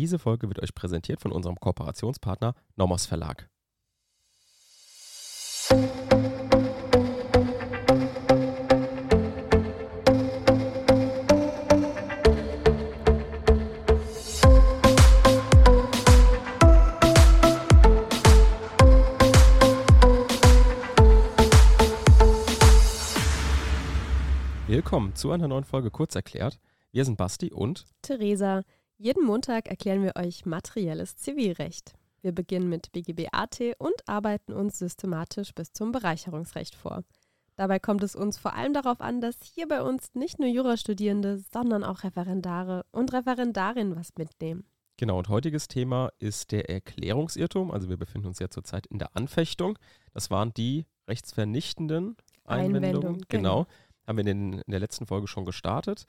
Diese 0.00 0.20
Folge 0.20 0.46
wird 0.46 0.62
euch 0.62 0.76
präsentiert 0.76 1.20
von 1.20 1.32
unserem 1.32 1.56
Kooperationspartner 1.56 2.54
Nomos 2.76 3.06
Verlag. 3.06 3.50
Willkommen 24.68 25.16
zu 25.16 25.32
einer 25.32 25.48
neuen 25.48 25.64
Folge 25.64 25.90
Kurz 25.90 26.14
erklärt. 26.14 26.60
Wir 26.92 27.04
sind 27.04 27.16
Basti 27.16 27.52
und 27.52 27.84
Theresa. 28.02 28.62
Jeden 29.00 29.24
Montag 29.24 29.68
erklären 29.68 30.02
wir 30.02 30.16
euch 30.16 30.44
materielles 30.44 31.16
Zivilrecht. 31.16 31.94
Wir 32.20 32.32
beginnen 32.32 32.68
mit 32.68 32.90
BGB-AT 32.90 33.76
und 33.78 34.08
arbeiten 34.08 34.52
uns 34.52 34.80
systematisch 34.80 35.54
bis 35.54 35.72
zum 35.72 35.92
Bereicherungsrecht 35.92 36.74
vor. 36.74 37.04
Dabei 37.54 37.78
kommt 37.78 38.02
es 38.02 38.16
uns 38.16 38.38
vor 38.38 38.54
allem 38.54 38.74
darauf 38.74 39.00
an, 39.00 39.20
dass 39.20 39.36
hier 39.40 39.68
bei 39.68 39.82
uns 39.82 40.14
nicht 40.14 40.40
nur 40.40 40.48
Jurastudierende, 40.48 41.38
sondern 41.52 41.84
auch 41.84 42.02
Referendare 42.02 42.84
und 42.90 43.12
Referendarinnen 43.12 43.94
was 43.94 44.10
mitnehmen. 44.18 44.64
Genau, 44.96 45.18
und 45.18 45.28
heutiges 45.28 45.68
Thema 45.68 46.10
ist 46.18 46.50
der 46.50 46.68
Erklärungsirrtum. 46.68 47.70
Also 47.70 47.88
wir 47.88 47.98
befinden 47.98 48.26
uns 48.26 48.40
ja 48.40 48.50
zurzeit 48.50 48.88
in 48.88 48.98
der 48.98 49.14
Anfechtung. 49.14 49.78
Das 50.12 50.28
waren 50.28 50.52
die 50.54 50.86
rechtsvernichtenden 51.06 52.16
Einwendungen. 52.44 52.96
Einwendung, 52.96 53.24
genau. 53.28 53.66
Haben 54.08 54.16
wir 54.16 54.26
in, 54.26 54.26
den, 54.26 54.52
in 54.54 54.70
der 54.72 54.80
letzten 54.80 55.06
Folge 55.06 55.28
schon 55.28 55.44
gestartet 55.44 56.04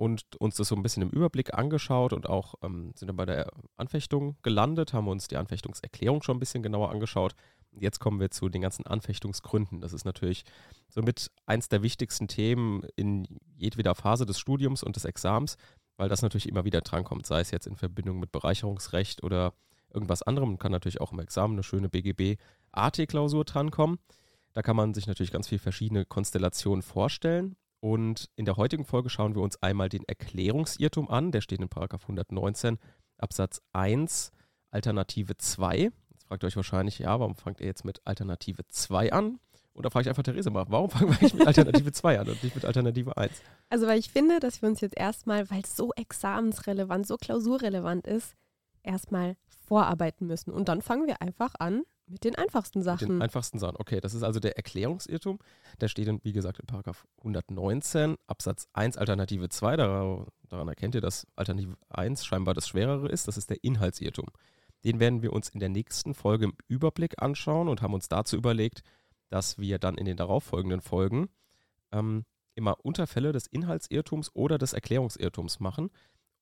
und 0.00 0.34
uns 0.36 0.54
das 0.54 0.68
so 0.68 0.74
ein 0.74 0.82
bisschen 0.82 1.02
im 1.02 1.10
Überblick 1.10 1.52
angeschaut 1.52 2.14
und 2.14 2.26
auch 2.26 2.54
ähm, 2.62 2.92
sind 2.96 3.08
dann 3.08 3.18
bei 3.18 3.26
der 3.26 3.52
Anfechtung 3.76 4.38
gelandet, 4.40 4.94
haben 4.94 5.08
uns 5.08 5.28
die 5.28 5.36
Anfechtungserklärung 5.36 6.22
schon 6.22 6.38
ein 6.38 6.40
bisschen 6.40 6.62
genauer 6.62 6.90
angeschaut. 6.90 7.34
Jetzt 7.78 8.00
kommen 8.00 8.18
wir 8.18 8.30
zu 8.30 8.48
den 8.48 8.62
ganzen 8.62 8.86
Anfechtungsgründen. 8.86 9.82
Das 9.82 9.92
ist 9.92 10.06
natürlich 10.06 10.44
somit 10.88 11.30
eins 11.44 11.68
der 11.68 11.82
wichtigsten 11.82 12.28
Themen 12.28 12.82
in 12.96 13.28
jedweder 13.58 13.94
Phase 13.94 14.24
des 14.24 14.38
Studiums 14.40 14.82
und 14.82 14.96
des 14.96 15.04
Exams, 15.04 15.58
weil 15.98 16.08
das 16.08 16.22
natürlich 16.22 16.48
immer 16.48 16.64
wieder 16.64 16.80
drankommt, 16.80 17.26
sei 17.26 17.40
es 17.40 17.50
jetzt 17.50 17.66
in 17.66 17.76
Verbindung 17.76 18.20
mit 18.20 18.32
Bereicherungsrecht 18.32 19.22
oder 19.22 19.52
irgendwas 19.92 20.22
anderem. 20.22 20.58
Kann 20.58 20.72
natürlich 20.72 21.02
auch 21.02 21.12
im 21.12 21.20
Examen 21.20 21.56
eine 21.56 21.62
schöne 21.62 21.90
BGB-AT-Klausur 21.90 23.44
drankommen. 23.44 23.98
Da 24.54 24.62
kann 24.62 24.76
man 24.76 24.94
sich 24.94 25.06
natürlich 25.06 25.30
ganz 25.30 25.46
viele 25.46 25.58
verschiedene 25.58 26.06
Konstellationen 26.06 26.80
vorstellen. 26.80 27.56
Und 27.80 28.28
in 28.36 28.44
der 28.44 28.56
heutigen 28.56 28.84
Folge 28.84 29.08
schauen 29.08 29.34
wir 29.34 29.42
uns 29.42 29.62
einmal 29.62 29.88
den 29.88 30.04
Erklärungsirrtum 30.04 31.08
an. 31.08 31.32
Der 31.32 31.40
steht 31.40 31.60
in 31.60 31.68
Paragraph 31.68 32.02
119 32.02 32.78
Absatz 33.18 33.62
1 33.72 34.32
Alternative 34.70 35.36
2. 35.36 35.90
Jetzt 36.10 36.26
fragt 36.26 36.44
ihr 36.44 36.46
euch 36.46 36.56
wahrscheinlich, 36.56 36.98
ja, 36.98 37.18
warum 37.18 37.34
fangt 37.34 37.60
ihr 37.60 37.66
jetzt 37.66 37.84
mit 37.84 38.00
Alternative 38.04 38.66
2 38.68 39.12
an? 39.12 39.40
Und 39.72 39.86
da 39.86 39.90
frage 39.90 40.02
ich 40.02 40.08
einfach 40.08 40.22
Therese 40.22 40.50
mal, 40.50 40.66
warum 40.68 40.90
fangen 40.90 41.16
wir 41.18 41.32
mit 41.32 41.46
Alternative 41.46 41.92
2 41.92 42.20
an 42.20 42.28
und 42.28 42.42
nicht 42.42 42.54
mit 42.54 42.64
Alternative 42.64 43.16
1? 43.16 43.32
Also, 43.70 43.86
weil 43.86 43.98
ich 43.98 44.10
finde, 44.10 44.40
dass 44.40 44.60
wir 44.60 44.68
uns 44.68 44.80
jetzt 44.80 44.96
erstmal, 44.96 45.50
weil 45.50 45.62
es 45.62 45.76
so 45.76 45.92
examensrelevant, 45.92 47.06
so 47.06 47.16
klausurrelevant 47.16 48.06
ist, 48.06 48.34
erstmal 48.82 49.36
vorarbeiten 49.66 50.26
müssen. 50.26 50.50
Und 50.50 50.68
dann 50.68 50.82
fangen 50.82 51.06
wir 51.06 51.22
einfach 51.22 51.54
an 51.58 51.84
mit 52.10 52.24
den 52.24 52.34
einfachsten 52.34 52.80
Mit 52.80 52.84
Sachen. 52.84 53.08
den 53.08 53.22
einfachsten 53.22 53.58
Sachen. 53.58 53.76
Okay, 53.78 54.00
das 54.00 54.14
ist 54.14 54.22
also 54.22 54.40
der 54.40 54.56
Erklärungsirrtum. 54.56 55.38
Der 55.80 55.88
steht, 55.88 56.08
in, 56.08 56.20
wie 56.24 56.32
gesagt, 56.32 56.58
in 56.58 56.66
Paragraph 56.66 57.06
119 57.18 58.16
Absatz 58.26 58.68
1 58.72 58.96
Alternative 58.96 59.48
2. 59.48 59.76
Daran, 59.76 60.26
daran 60.48 60.68
erkennt 60.68 60.94
ihr, 60.94 61.00
dass 61.00 61.26
Alternative 61.36 61.76
1 61.88 62.24
scheinbar 62.24 62.54
das 62.54 62.68
Schwerere 62.68 63.08
ist. 63.08 63.28
Das 63.28 63.36
ist 63.36 63.50
der 63.50 63.62
Inhaltsirrtum. 63.62 64.26
Den 64.84 64.98
werden 64.98 65.22
wir 65.22 65.32
uns 65.32 65.48
in 65.50 65.60
der 65.60 65.68
nächsten 65.68 66.14
Folge 66.14 66.46
im 66.46 66.54
Überblick 66.68 67.22
anschauen 67.22 67.68
und 67.68 67.82
haben 67.82 67.94
uns 67.94 68.08
dazu 68.08 68.36
überlegt, 68.36 68.82
dass 69.28 69.58
wir 69.58 69.78
dann 69.78 69.96
in 69.96 70.06
den 70.06 70.16
darauffolgenden 70.16 70.80
Folgen 70.80 71.28
ähm, 71.92 72.24
immer 72.54 72.76
Unterfälle 72.84 73.32
des 73.32 73.46
Inhaltsirrtums 73.46 74.34
oder 74.34 74.58
des 74.58 74.72
Erklärungsirrtums 74.72 75.60
machen 75.60 75.90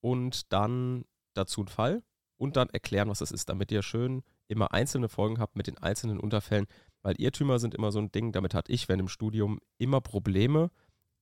und 0.00 0.53
dann 0.53 1.05
dazu 1.35 1.61
einen 1.61 1.69
Fall 1.69 2.03
und 2.37 2.56
dann 2.56 2.71
erklären, 2.71 3.09
was 3.09 3.19
das 3.19 3.33
ist, 3.33 3.49
damit 3.49 3.71
ihr 3.71 3.83
schön 3.83 4.23
immer 4.49 4.73
einzelne 4.73 5.09
Folgen 5.09 5.39
habt 5.39 5.57
mit 5.57 5.67
den 5.67 5.79
einzelnen 5.79 6.19
Unterfällen, 6.19 6.67
weil 7.03 7.21
Irrtümer 7.21 7.59
sind 7.59 7.75
immer 7.75 7.93
so 7.93 7.99
ein 8.01 8.11
Ding, 8.11 8.33
damit 8.33 8.55
hatte 8.55 8.73
ich, 8.73 8.89
wenn 8.89 9.01
im 9.01 9.09
Studium, 9.09 9.61
immer 9.79 10.01
Probleme, 10.01 10.71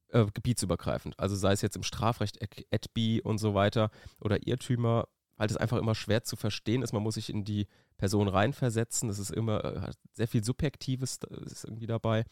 äh, 0.09 0.27
gebietsübergreifend. 0.33 1.19
Also 1.19 1.37
sei 1.37 1.53
es 1.53 1.63
jetzt 1.63 1.77
im 1.77 1.83
Strafrecht, 1.83 2.39
EDBI 2.71 3.23
und 3.23 3.39
so 3.39 3.55
weiter 3.55 3.91
oder 4.21 4.47
Irrtümer, 4.47 5.09
weil 5.37 5.51
es 5.51 5.57
einfach 5.57 5.79
immer 5.79 5.95
schwer 5.95 6.25
zu 6.25 6.37
verstehen 6.37 6.83
ist. 6.83 6.93
Man 6.93 7.03
muss 7.03 7.15
sich 7.15 7.29
in 7.29 7.45
die 7.45 7.67
Person 7.99 8.29
reinversetzen. 8.29 9.09
Das 9.09 9.19
ist 9.19 9.31
immer 9.31 9.65
äh, 9.65 9.93
sehr 10.13 10.29
viel 10.29 10.45
Subjektives 10.45 11.19
ist 11.45 11.65
irgendwie 11.65 11.87
dabei. 11.87 12.25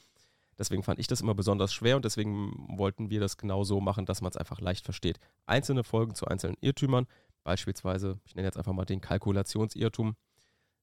Deswegen 0.59 0.83
fand 0.83 1.01
ich 1.01 1.09
das 1.09 1.21
immer 1.21 1.35
besonders 1.35 1.75
schwer 1.75 1.97
und 1.97 2.05
deswegen 2.05 2.53
wollten 2.79 3.11
wir 3.11 3.21
das 3.21 3.37
genau 3.37 3.65
so 3.65 3.81
machen, 3.81 4.07
dass 4.07 4.23
man 4.23 4.31
es 4.31 4.37
einfach 4.37 4.61
leicht 4.61 4.85
versteht. 4.85 5.19
Einzelne 5.47 5.83
Folgen 5.83 6.15
zu 6.15 6.27
einzelnen 6.27 6.57
Irrtümern, 6.61 7.07
beispielsweise, 7.43 8.21
ich 8.25 8.37
nenne 8.37 8.47
jetzt 8.47 8.57
einfach 8.57 8.73
mal 8.73 8.85
den 8.85 9.01
Kalkulationsirrtum. 9.01 10.15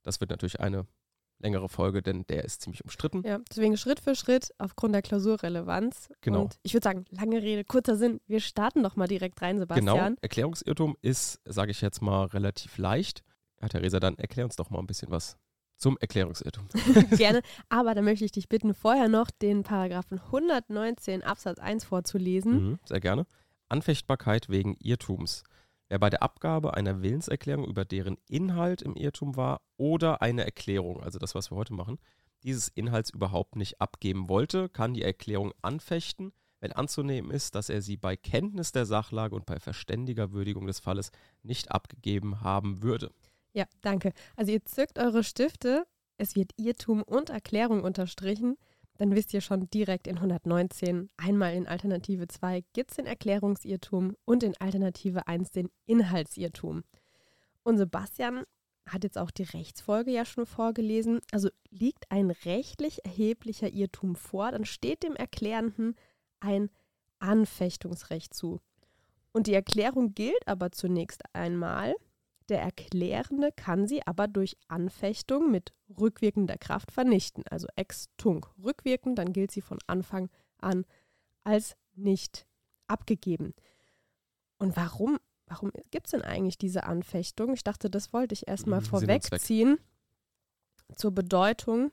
Das 0.04 0.20
wird 0.20 0.30
natürlich 0.30 0.60
eine 0.60 0.86
längere 1.40 1.70
Folge, 1.70 2.02
denn 2.02 2.26
der 2.28 2.44
ist 2.46 2.62
ziemlich 2.62 2.84
umstritten. 2.84 3.24
Ja, 3.26 3.40
deswegen 3.50 3.76
Schritt 3.78 4.00
für 4.00 4.16
Schritt 4.16 4.52
aufgrund 4.58 4.94
der 4.94 5.02
Klausurrelevanz. 5.02 6.10
Genau. 6.22 6.44
Und 6.44 6.58
ich 6.64 6.74
würde 6.74 6.84
sagen, 6.84 7.06
lange 7.10 7.42
Rede, 7.42 7.64
kurzer 7.64 7.96
Sinn. 7.96 8.22
Wir 8.28 8.40
starten 8.40 8.84
doch 8.84 8.96
mal 8.96 9.08
direkt 9.08 9.42
rein, 9.42 9.56
Genau, 9.56 9.68
Sebastian. 9.76 10.18
Erklärungsirrtum 10.22 10.98
ist, 11.02 11.40
sage 11.46 11.72
ich 11.72 11.82
jetzt 11.82 12.02
mal, 12.02 12.26
relativ 12.26 12.78
leicht. 12.78 13.24
Ja, 13.62 13.68
Theresa, 13.68 14.00
dann 14.00 14.18
erklär 14.18 14.46
uns 14.46 14.56
doch 14.56 14.70
mal 14.70 14.80
ein 14.80 14.88
bisschen 14.88 15.12
was 15.12 15.38
zum 15.78 15.98
Erklärungsirrtum. 16.00 16.68
Gerne. 17.18 17.42
Aber 17.70 17.96
da 17.96 18.02
möchte 18.02 18.24
ich 18.24 18.32
dich 18.32 18.48
bitten, 18.48 18.74
vorher 18.74 19.10
noch 19.10 19.32
den 19.32 19.64
Paragraphen 19.64 20.20
119 20.20 21.24
Absatz 21.24 21.60
1 21.60 21.86
vorzulesen. 21.86 22.54
Mhm, 22.54 22.80
sehr 22.86 23.00
gerne. 23.00 23.26
Anfechtbarkeit 23.68 24.50
wegen 24.50 24.76
Irrtums. 24.80 25.44
Wer 25.92 26.00
bei 26.00 26.10
der 26.10 26.24
Abgabe 26.24 26.76
einer 26.76 27.02
Willenserklärung 27.02 27.66
über 27.66 27.84
deren 27.84 28.18
Inhalt 28.30 28.82
im 28.82 28.96
Irrtum 28.96 29.36
war 29.36 29.60
oder 29.76 30.22
eine 30.22 30.46
Erklärung, 30.46 31.04
also 31.04 31.20
das, 31.20 31.36
was 31.36 31.52
wir 31.52 31.58
heute 31.58 31.74
machen, 31.74 32.00
dieses 32.44 32.70
Inhalts 32.70 33.10
überhaupt 33.10 33.58
nicht 33.58 33.82
abgeben 33.82 34.30
wollte, 34.30 34.70
kann 34.70 34.94
die 34.94 35.02
Erklärung 35.02 35.52
anfechten, 35.62 36.32
wenn 36.62 36.72
anzunehmen 36.72 37.30
ist, 37.30 37.56
dass 37.56 37.68
er 37.68 37.82
sie 37.82 37.98
bei 37.98 38.16
Kenntnis 38.16 38.72
der 38.72 38.86
Sachlage 38.86 39.36
und 39.36 39.46
bei 39.46 39.60
verständiger 39.60 40.32
Würdigung 40.32 40.66
des 40.66 40.80
Falles 40.80 41.12
nicht 41.44 41.72
abgegeben 41.72 42.40
haben 42.40 42.82
würde. 42.82 43.12
Ja, 43.52 43.66
danke. 43.82 44.14
Also 44.38 44.54
ihr 44.54 44.64
zückt 44.64 44.98
eure 44.98 45.26
Stifte, 45.26 45.86
es 46.16 46.38
wird 46.38 46.54
Irrtum 46.56 47.04
und 47.04 47.30
Erklärung 47.30 47.84
unterstrichen. 47.84 48.56
Dann 49.02 49.16
wisst 49.16 49.34
ihr 49.34 49.42
schon 49.42 49.68
direkt 49.72 50.06
in 50.06 50.18
119, 50.18 51.10
einmal 51.18 51.56
in 51.56 51.66
Alternative 51.66 52.28
2 52.28 52.64
gibt 52.72 52.92
es 52.92 52.98
den 52.98 53.08
Erklärungsirrtum 53.08 54.16
und 54.26 54.44
in 54.44 54.56
Alternative 54.60 55.28
1 55.28 55.50
den 55.50 55.72
Inhaltsirrtum. 55.88 56.84
Und 57.64 57.80
Sebastian 57.80 58.44
hat 58.88 59.04
jetzt 59.04 59.18
auch 59.18 59.32
die 59.32 59.42
Rechtsfolge 59.42 60.12
ja 60.12 60.24
schon 60.24 60.46
vorgelesen. 60.46 61.20
Also 61.32 61.50
liegt 61.72 62.12
ein 62.12 62.30
rechtlich 62.30 63.04
erheblicher 63.04 63.74
Irrtum 63.74 64.16
vor, 64.16 64.52
dann 64.52 64.66
steht 64.66 65.02
dem 65.02 65.16
Erklärenden 65.16 65.96
ein 66.40 66.70
Anfechtungsrecht 67.18 68.36
zu. 68.36 68.60
Und 69.32 69.48
die 69.48 69.56
Erklärung 69.56 70.14
gilt 70.14 70.48
aber 70.48 70.72
zunächst 70.72 71.24
einmal, 71.34 71.96
der 72.52 72.62
Erklärende 72.62 73.52
kann 73.52 73.88
sie 73.88 74.06
aber 74.06 74.28
durch 74.28 74.58
Anfechtung 74.68 75.50
mit 75.50 75.74
rückwirkender 75.90 76.58
Kraft 76.58 76.92
vernichten, 76.92 77.44
also 77.50 77.68
ex 77.76 78.10
tunc. 78.18 78.48
Rückwirkend, 78.62 79.18
dann 79.18 79.34
gilt 79.34 79.52
sie 79.52 79.62
von 79.62 79.80
Anfang 79.88 80.30
an 80.60 80.86
als 81.44 81.78
nicht 81.96 82.46
abgegeben. 82.88 83.54
Und 84.58 84.76
warum, 84.76 85.18
warum 85.48 85.72
gibt 85.92 86.08
es 86.08 86.12
denn 86.12 86.22
eigentlich 86.22 86.58
diese 86.58 86.84
Anfechtung? 86.84 87.54
Ich 87.54 87.64
dachte, 87.64 87.90
das 87.90 88.12
wollte 88.14 88.34
ich 88.34 88.48
erstmal 88.48 88.82
Mhm, 88.82 88.86
vorwegziehen 88.86 89.80
zur 90.96 91.12
Bedeutung. 91.12 91.92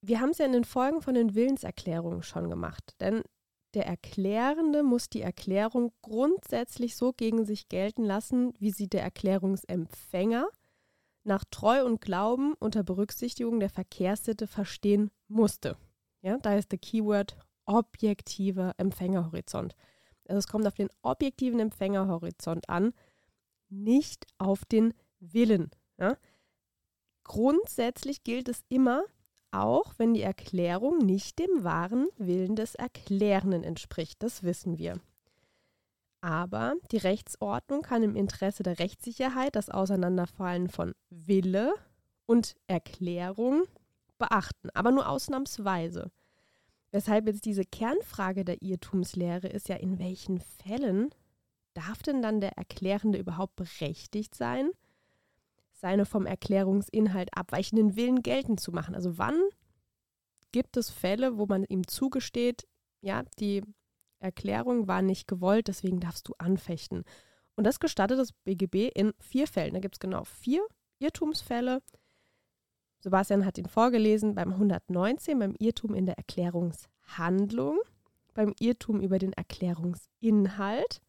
Wir 0.00 0.20
haben 0.20 0.30
es 0.30 0.38
ja 0.38 0.46
in 0.46 0.52
den 0.52 0.64
Folgen 0.64 1.02
von 1.02 1.14
den 1.14 1.34
Willenserklärungen 1.34 2.22
schon 2.22 2.48
gemacht, 2.48 2.94
denn 3.00 3.22
der 3.74 3.86
Erklärende 3.86 4.82
muss 4.82 5.08
die 5.08 5.22
Erklärung 5.22 5.92
grundsätzlich 6.02 6.96
so 6.96 7.12
gegen 7.12 7.44
sich 7.44 7.68
gelten 7.68 8.04
lassen, 8.04 8.52
wie 8.58 8.70
sie 8.70 8.88
der 8.88 9.02
Erklärungsempfänger 9.02 10.48
nach 11.24 11.44
Treu 11.50 11.84
und 11.84 12.00
Glauben 12.00 12.54
unter 12.54 12.82
Berücksichtigung 12.82 13.60
der 13.60 13.70
Verkehrssitte 13.70 14.46
verstehen 14.46 15.10
musste. 15.28 15.76
Ja, 16.22 16.38
da 16.38 16.54
ist 16.54 16.72
der 16.72 16.78
Keyword 16.78 17.36
objektiver 17.66 18.74
Empfängerhorizont. 18.76 19.74
Also 20.28 20.38
es 20.38 20.48
kommt 20.48 20.66
auf 20.66 20.74
den 20.74 20.88
objektiven 21.02 21.60
Empfängerhorizont 21.60 22.68
an, 22.68 22.92
nicht 23.68 24.26
auf 24.38 24.64
den 24.64 24.94
Willen. 25.20 25.70
Ja. 25.98 26.16
Grundsätzlich 27.24 28.22
gilt 28.22 28.48
es 28.48 28.64
immer, 28.68 29.04
auch 29.54 29.94
wenn 29.98 30.14
die 30.14 30.22
Erklärung 30.22 30.98
nicht 30.98 31.38
dem 31.38 31.64
wahren 31.64 32.08
Willen 32.18 32.56
des 32.56 32.74
Erklärenden 32.74 33.62
entspricht. 33.62 34.22
Das 34.22 34.42
wissen 34.42 34.78
wir. 34.78 35.00
Aber 36.20 36.74
die 36.90 36.96
Rechtsordnung 36.96 37.82
kann 37.82 38.02
im 38.02 38.16
Interesse 38.16 38.62
der 38.62 38.78
Rechtssicherheit 38.78 39.56
das 39.56 39.70
Auseinanderfallen 39.70 40.68
von 40.68 40.94
Wille 41.10 41.74
und 42.26 42.56
Erklärung 42.66 43.64
beachten, 44.18 44.70
aber 44.74 44.90
nur 44.90 45.08
ausnahmsweise. 45.08 46.10
Weshalb 46.90 47.26
jetzt 47.26 47.44
diese 47.44 47.64
Kernfrage 47.64 48.44
der 48.44 48.62
Irrtumslehre 48.62 49.48
ist 49.48 49.68
ja, 49.68 49.76
in 49.76 49.98
welchen 49.98 50.40
Fällen 50.40 51.10
darf 51.74 52.02
denn 52.02 52.22
dann 52.22 52.40
der 52.40 52.56
Erklärende 52.56 53.18
überhaupt 53.18 53.56
berechtigt 53.56 54.34
sein, 54.34 54.70
seine 55.74 56.06
vom 56.06 56.26
Erklärungsinhalt 56.26 57.28
abweichenden 57.36 57.96
Willen 57.96 58.22
geltend 58.22 58.60
zu 58.60 58.72
machen? 58.72 58.94
Also 58.94 59.18
wann 59.18 59.40
gibt 60.52 60.76
es 60.76 60.90
Fälle, 60.90 61.36
wo 61.36 61.46
man 61.46 61.64
ihm 61.64 61.86
zugesteht, 61.86 62.66
ja, 63.00 63.24
die 63.38 63.62
Erklärung 64.20 64.88
war 64.88 65.02
nicht 65.02 65.28
gewollt, 65.28 65.68
deswegen 65.68 66.00
darfst 66.00 66.28
du 66.28 66.32
anfechten. 66.38 67.04
Und 67.56 67.64
das 67.64 67.80
gestattet 67.80 68.18
das 68.18 68.32
BGB 68.32 68.90
in 68.94 69.12
vier 69.20 69.46
Fällen. 69.46 69.74
Da 69.74 69.80
gibt 69.80 69.96
es 69.96 70.00
genau 70.00 70.24
vier 70.24 70.66
Irrtumsfälle. 70.98 71.82
Sebastian 73.00 73.44
hat 73.44 73.58
ihn 73.58 73.66
vorgelesen 73.66 74.34
beim 74.34 74.52
119, 74.52 75.38
beim 75.38 75.54
Irrtum 75.58 75.94
in 75.94 76.06
der 76.06 76.16
Erklärungshandlung, 76.16 77.78
beim 78.32 78.54
Irrtum 78.58 79.00
über 79.00 79.18
den 79.18 79.34
Erklärungsinhalt. 79.34 81.00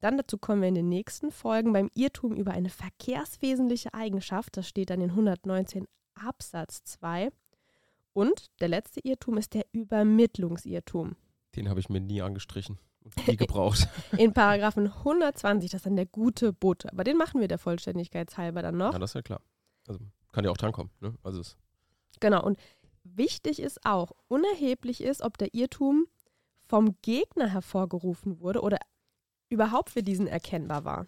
Dann 0.00 0.18
dazu 0.18 0.38
kommen 0.38 0.60
wir 0.60 0.68
in 0.68 0.74
den 0.74 0.88
nächsten 0.88 1.30
Folgen 1.30 1.72
beim 1.72 1.90
Irrtum 1.94 2.34
über 2.34 2.52
eine 2.52 2.68
verkehrswesentliche 2.68 3.94
Eigenschaft. 3.94 4.56
Das 4.56 4.68
steht 4.68 4.90
dann 4.90 5.00
in 5.00 5.10
119 5.10 5.86
Absatz 6.14 6.84
2. 6.84 7.30
Und 8.12 8.46
der 8.60 8.68
letzte 8.68 9.00
Irrtum 9.00 9.36
ist 9.36 9.54
der 9.54 9.66
Übermittlungsirrtum. 9.72 11.16
Den 11.54 11.68
habe 11.68 11.80
ich 11.80 11.88
mir 11.88 12.00
nie 12.00 12.22
angestrichen 12.22 12.78
und 13.04 13.26
nie 13.26 13.36
gebraucht. 13.36 13.88
In 14.16 14.32
Paragraphen 14.32 14.86
120, 14.88 15.70
das 15.70 15.80
ist 15.80 15.86
dann 15.86 15.96
der 15.96 16.06
gute 16.06 16.52
Bote. 16.52 16.92
Aber 16.92 17.04
den 17.04 17.16
machen 17.16 17.40
wir 17.40 17.48
der 17.48 17.58
Vollständigkeit 17.58 18.36
halber 18.36 18.62
dann 18.62 18.76
noch. 18.76 18.92
Ja, 18.92 18.98
das 18.98 19.10
ist 19.10 19.14
ja 19.14 19.22
klar. 19.22 19.40
Also 19.88 20.00
kann 20.32 20.44
ja 20.44 20.50
auch 20.50 20.56
drankommen. 20.56 20.92
Ne? 21.00 21.14
Also 21.22 21.40
es 21.40 21.56
genau. 22.20 22.44
Und 22.44 22.58
wichtig 23.04 23.60
ist 23.60 23.84
auch, 23.86 24.12
unerheblich 24.28 25.02
ist, 25.02 25.22
ob 25.22 25.38
der 25.38 25.54
Irrtum 25.54 26.06
vom 26.66 26.96
Gegner 27.02 27.48
hervorgerufen 27.48 28.40
wurde 28.40 28.60
oder 28.60 28.78
überhaupt 29.48 29.90
für 29.90 30.02
diesen 30.02 30.26
erkennbar 30.26 30.84
war. 30.84 31.06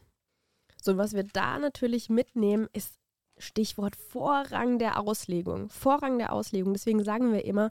So, 0.80 0.96
was 0.96 1.12
wir 1.12 1.24
da 1.24 1.58
natürlich 1.58 2.08
mitnehmen, 2.08 2.68
ist 2.72 2.98
Stichwort 3.38 3.96
Vorrang 3.96 4.78
der 4.78 5.00
Auslegung. 5.00 5.68
Vorrang 5.68 6.18
der 6.18 6.32
Auslegung. 6.32 6.72
Deswegen 6.72 7.02
sagen 7.04 7.32
wir 7.32 7.44
immer, 7.44 7.70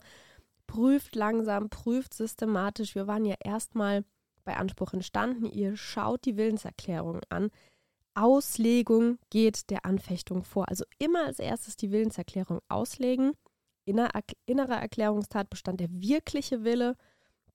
prüft 0.66 1.14
langsam, 1.14 1.68
prüft 1.70 2.14
systematisch. 2.14 2.94
Wir 2.94 3.06
waren 3.06 3.24
ja 3.24 3.36
erstmal 3.42 4.04
bei 4.44 4.56
Anspruch 4.56 4.92
entstanden. 4.92 5.46
Ihr 5.46 5.76
schaut 5.76 6.24
die 6.24 6.36
Willenserklärung 6.36 7.20
an. 7.28 7.50
Auslegung 8.14 9.18
geht 9.30 9.70
der 9.70 9.84
Anfechtung 9.84 10.44
vor. 10.44 10.68
Also 10.68 10.84
immer 10.98 11.24
als 11.24 11.38
erstes 11.38 11.76
die 11.76 11.90
Willenserklärung 11.90 12.60
auslegen. 12.68 13.32
Inner, 13.84 14.10
innerer 14.44 14.80
Erklärungstatbestand 14.80 15.80
der 15.80 15.88
wirkliche 15.90 16.64
Wille. 16.64 16.96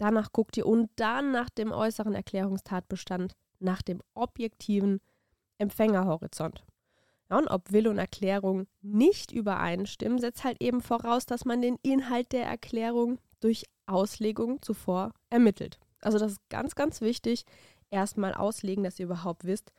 Danach 0.03 0.33
guckt 0.33 0.57
ihr 0.57 0.65
und 0.65 0.89
dann 0.97 1.31
nach 1.31 1.49
dem 1.49 1.71
äußeren 1.71 2.13
Erklärungstatbestand 2.13 3.37
nach 3.59 3.81
dem 3.81 4.01
objektiven 4.15 4.99
Empfängerhorizont. 5.59 6.65
Ja, 7.29 7.37
und 7.37 7.47
ob 7.47 7.71
Wille 7.71 7.89
und 7.89 7.99
Erklärung 7.99 8.67
nicht 8.81 9.31
übereinstimmen, 9.31 10.19
setzt 10.19 10.43
halt 10.43 10.61
eben 10.61 10.81
voraus, 10.81 11.25
dass 11.25 11.45
man 11.45 11.61
den 11.61 11.77
Inhalt 11.83 12.33
der 12.33 12.45
Erklärung 12.45 13.17
durch 13.39 13.63
Auslegung 13.85 14.61
zuvor 14.61 15.13
ermittelt. 15.29 15.79
Also 16.01 16.19
das 16.19 16.33
ist 16.33 16.49
ganz, 16.49 16.75
ganz 16.75 16.99
wichtig. 16.99 17.45
Erstmal 17.89 18.33
auslegen, 18.33 18.83
dass 18.83 18.99
ihr 18.99 19.05
überhaupt 19.05 19.45
wisst, 19.45 19.71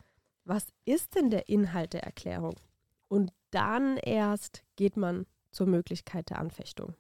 was 0.46 0.68
ist 0.86 1.16
denn 1.16 1.28
der 1.28 1.50
Inhalt 1.50 1.92
der 1.92 2.04
Erklärung? 2.04 2.54
Und 3.08 3.30
dann 3.50 3.98
erst 3.98 4.64
geht 4.76 4.96
man 4.96 5.26
zur 5.50 5.66
Möglichkeit 5.66 6.30
der 6.30 6.38
Anfechtung. 6.38 6.94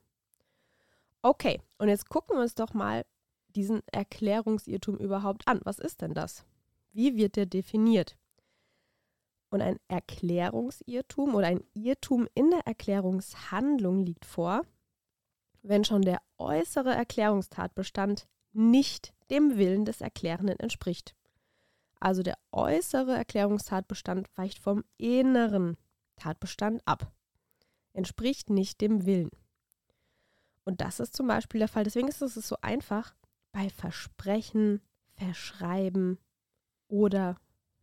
Okay, 1.22 1.62
und 1.78 1.88
jetzt 1.88 2.10
gucken 2.10 2.36
wir 2.36 2.42
uns 2.42 2.54
doch 2.54 2.74
mal 2.74 3.06
diesen 3.56 3.82
Erklärungsirrtum 3.92 4.96
überhaupt 4.98 5.46
an. 5.46 5.60
Was 5.64 5.78
ist 5.78 6.02
denn 6.02 6.14
das? 6.14 6.44
Wie 6.92 7.16
wird 7.16 7.36
der 7.36 7.46
definiert? 7.46 8.16
Und 9.50 9.62
ein 9.62 9.78
Erklärungsirrtum 9.88 11.34
oder 11.34 11.46
ein 11.46 11.64
Irrtum 11.74 12.28
in 12.34 12.50
der 12.50 12.66
Erklärungshandlung 12.66 14.04
liegt 14.04 14.24
vor, 14.24 14.62
wenn 15.62 15.84
schon 15.84 16.02
der 16.02 16.20
äußere 16.38 16.92
Erklärungstatbestand 16.94 18.26
nicht 18.52 19.14
dem 19.30 19.56
Willen 19.56 19.84
des 19.84 20.00
Erklärenden 20.00 20.58
entspricht. 20.58 21.14
Also 22.00 22.22
der 22.22 22.38
äußere 22.52 23.16
Erklärungstatbestand 23.16 24.28
weicht 24.36 24.58
vom 24.58 24.84
inneren 24.98 25.76
Tatbestand 26.16 26.82
ab, 26.84 27.12
entspricht 27.92 28.50
nicht 28.50 28.80
dem 28.80 29.06
Willen. 29.06 29.30
Und 30.64 30.80
das 30.80 31.00
ist 31.00 31.14
zum 31.14 31.26
Beispiel 31.26 31.60
der 31.60 31.68
Fall. 31.68 31.84
Deswegen 31.84 32.08
ist 32.08 32.22
es 32.22 32.34
so 32.34 32.56
einfach 32.60 33.14
bei 33.54 33.70
Versprechen, 33.70 34.82
Verschreiben 35.14 36.18
oder 36.88 37.36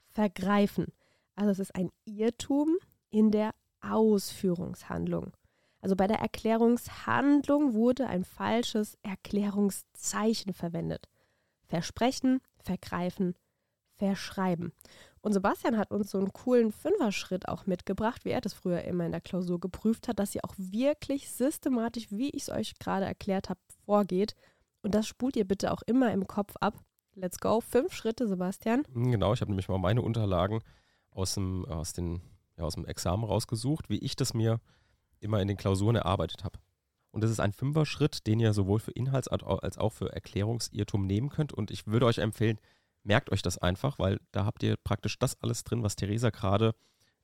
Vergreifen. 0.10 0.88
Also 1.36 1.52
es 1.52 1.60
ist 1.60 1.76
ein 1.76 1.90
Irrtum 2.04 2.78
in 3.10 3.32
der 3.32 3.56
Ausführungshandlung. 3.80 5.32
Also 5.80 5.96
bei 5.96 6.08
der 6.08 6.20
Erklärungshandlung 6.20 7.74
wurde 7.74 8.08
ein 8.08 8.26
falsches 8.26 8.98
Erklärungszeichen 9.02 10.54
verwendet. 10.54 11.08
Versprechen, 11.64 12.42
vergreifen, 12.58 13.36
verschreiben. 13.96 14.74
Und 15.22 15.32
Sebastian 15.32 15.78
hat 15.78 15.92
uns 15.92 16.12
so 16.12 16.18
einen 16.18 16.34
coolen 16.34 16.74
Fünfer-Schritt 16.74 17.48
auch 17.48 17.66
mitgebracht, 17.66 18.26
wie 18.26 18.32
er 18.32 18.42
das 18.42 18.54
früher 18.54 18.84
immer 18.84 19.06
in 19.06 19.14
der 19.14 19.22
Klausur 19.22 19.60
geprüft 19.60 20.10
hat, 20.10 20.20
dass 20.20 20.36
ihr 20.36 20.44
auch 20.44 20.56
wirklich 20.58 21.32
systematisch, 21.32 22.12
wie 22.12 22.30
ich 22.32 22.44
es 22.44 22.50
euch 22.50 22.78
gerade 22.78 23.06
erklärt 23.06 23.50
habe, 23.50 23.60
vorgeht. 23.86 24.36
Und 24.82 24.96
das 24.96 25.08
spult 25.08 25.36
ihr 25.36 25.46
bitte 25.46 25.72
auch 25.72 25.82
immer 25.84 26.12
im 26.12 26.28
Kopf 26.28 26.56
ab. 26.60 26.80
Let's 27.14 27.40
go. 27.40 27.62
Fünf 27.62 27.94
Schritte, 27.94 28.28
Sebastian. 28.28 28.84
Genau, 28.94 29.34
ich 29.34 29.42
habe 29.42 29.52
nämlich 29.52 29.68
mal 29.68 29.78
meine 29.78 30.02
Unterlagen 30.02 30.62
aus 31.12 31.34
dem, 31.34 31.66
aus, 31.66 31.94
den, 31.94 32.22
ja, 32.58 32.64
aus 32.64 32.76
dem 32.76 32.86
Examen 32.86 33.24
rausgesucht, 33.24 33.90
wie 33.90 34.00
ich 34.00 34.16
das 34.16 34.34
mir 34.34 34.60
immer 35.20 35.42
in 35.42 35.48
den 35.48 35.58
Klausuren 35.58 35.96
erarbeitet 35.96 36.44
habe. 36.44 36.60
Und 37.12 37.22
das 37.24 37.30
ist 37.30 37.42
ein 37.42 37.52
Fünfer-Schritt, 37.52 38.26
den 38.26 38.40
ihr 38.40 38.54
sowohl 38.54 38.80
für 38.80 38.92
Inhalts- 38.92 39.28
als 39.28 39.78
auch 39.78 39.92
für 39.92 40.14
Erklärungsirrtum 40.14 41.06
nehmen 41.06 41.30
könnt. 41.30 41.52
Und 41.54 41.70
ich 41.70 41.86
würde 41.86 42.06
euch 42.06 42.20
empfehlen, 42.20 42.60
merkt 43.04 43.32
euch 43.32 43.42
das 43.42 43.58
einfach, 43.58 44.00
weil 44.00 44.20
da 44.32 44.46
habt 44.46 44.64
ihr 44.64 44.78
praktisch 44.78 45.20
das 45.20 45.42
alles 45.42 45.64
drin, 45.64 45.84
was 45.84 45.98
Theresa 45.98 46.30
gerade 46.30 46.74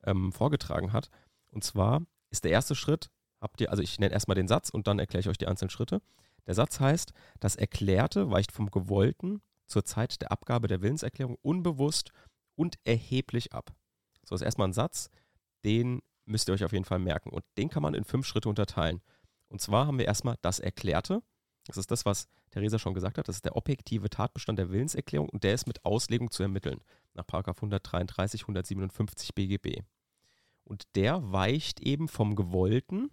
ähm, 0.03 0.33
vorgetragen 0.33 0.92
hat. 0.92 1.10
Und 1.50 1.63
zwar 1.63 2.01
ist 2.29 2.43
der 2.43 2.51
erste 2.51 2.75
Schritt, 2.75 3.10
habt 3.39 3.62
ihr, 3.62 3.72
also 3.72 3.81
ich 3.81 3.98
nenne 4.00 4.13
erstmal 4.13 4.36
den 4.36 4.50
Satz 4.50 4.70
und 4.70 4.88
dann 4.88 5.00
erkläre 5.00 5.22
ich 5.22 5.29
euch 5.29 5.38
die 5.38 5.48
einzelnen 5.48 5.70
Schritte. 5.70 6.01
Der 6.48 6.56
Satz 6.56 6.80
heißt, 6.80 7.13
das 7.39 7.56
Erklärte 7.56 8.32
weicht 8.32 8.51
vom 8.51 8.72
Gewollten 8.72 9.42
zur 9.68 9.84
Zeit 9.84 10.22
der 10.22 10.32
Abgabe 10.32 10.68
der 10.68 10.82
Willenserklärung 10.82 11.38
unbewusst 11.42 12.12
und 12.56 12.80
erheblich 12.86 13.54
ab. 13.54 13.75
So 14.24 14.34
ist 14.34 14.42
erstmal 14.42 14.70
ein 14.70 14.74
Satz, 14.74 15.10
den 15.63 16.01
müsst 16.25 16.50
ihr 16.50 16.54
euch 16.54 16.63
auf 16.63 16.74
jeden 16.74 16.86
Fall 16.86 17.00
merken. 17.00 17.30
Und 17.30 17.44
den 17.58 17.70
kann 17.70 17.84
man 17.84 17.94
in 17.94 18.04
fünf 18.04 18.25
Schritte 18.25 18.50
unterteilen. 18.50 19.01
Und 19.50 19.62
zwar 19.62 19.88
haben 19.88 19.98
wir 19.98 20.06
erstmal 20.06 20.38
das 20.42 20.60
Erklärte. 20.60 21.22
Das 21.66 21.77
ist 21.77 21.92
das, 21.92 22.06
was 22.06 22.27
Theresa 22.51 22.80
schon 22.80 22.94
gesagt 22.94 23.18
hat. 23.18 23.27
Das 23.27 23.38
ist 23.38 23.46
der 23.46 23.56
objektive 23.56 24.10
Tatbestand 24.10 24.60
der 24.60 24.70
Willenserklärung 24.70 25.30
und 25.30 25.44
der 25.44 25.54
ist 25.54 25.68
mit 25.68 25.84
Auslegung 25.86 26.32
zu 26.32 26.44
ermitteln. 26.44 26.82
Nach 27.13 27.25
133, 27.27 28.44
157 28.44 29.36
BGB. 29.36 29.82
Und 30.63 30.84
der 30.96 31.32
weicht 31.32 31.80
eben 31.80 32.08
vom 32.08 32.36
Gewollten, 32.36 33.10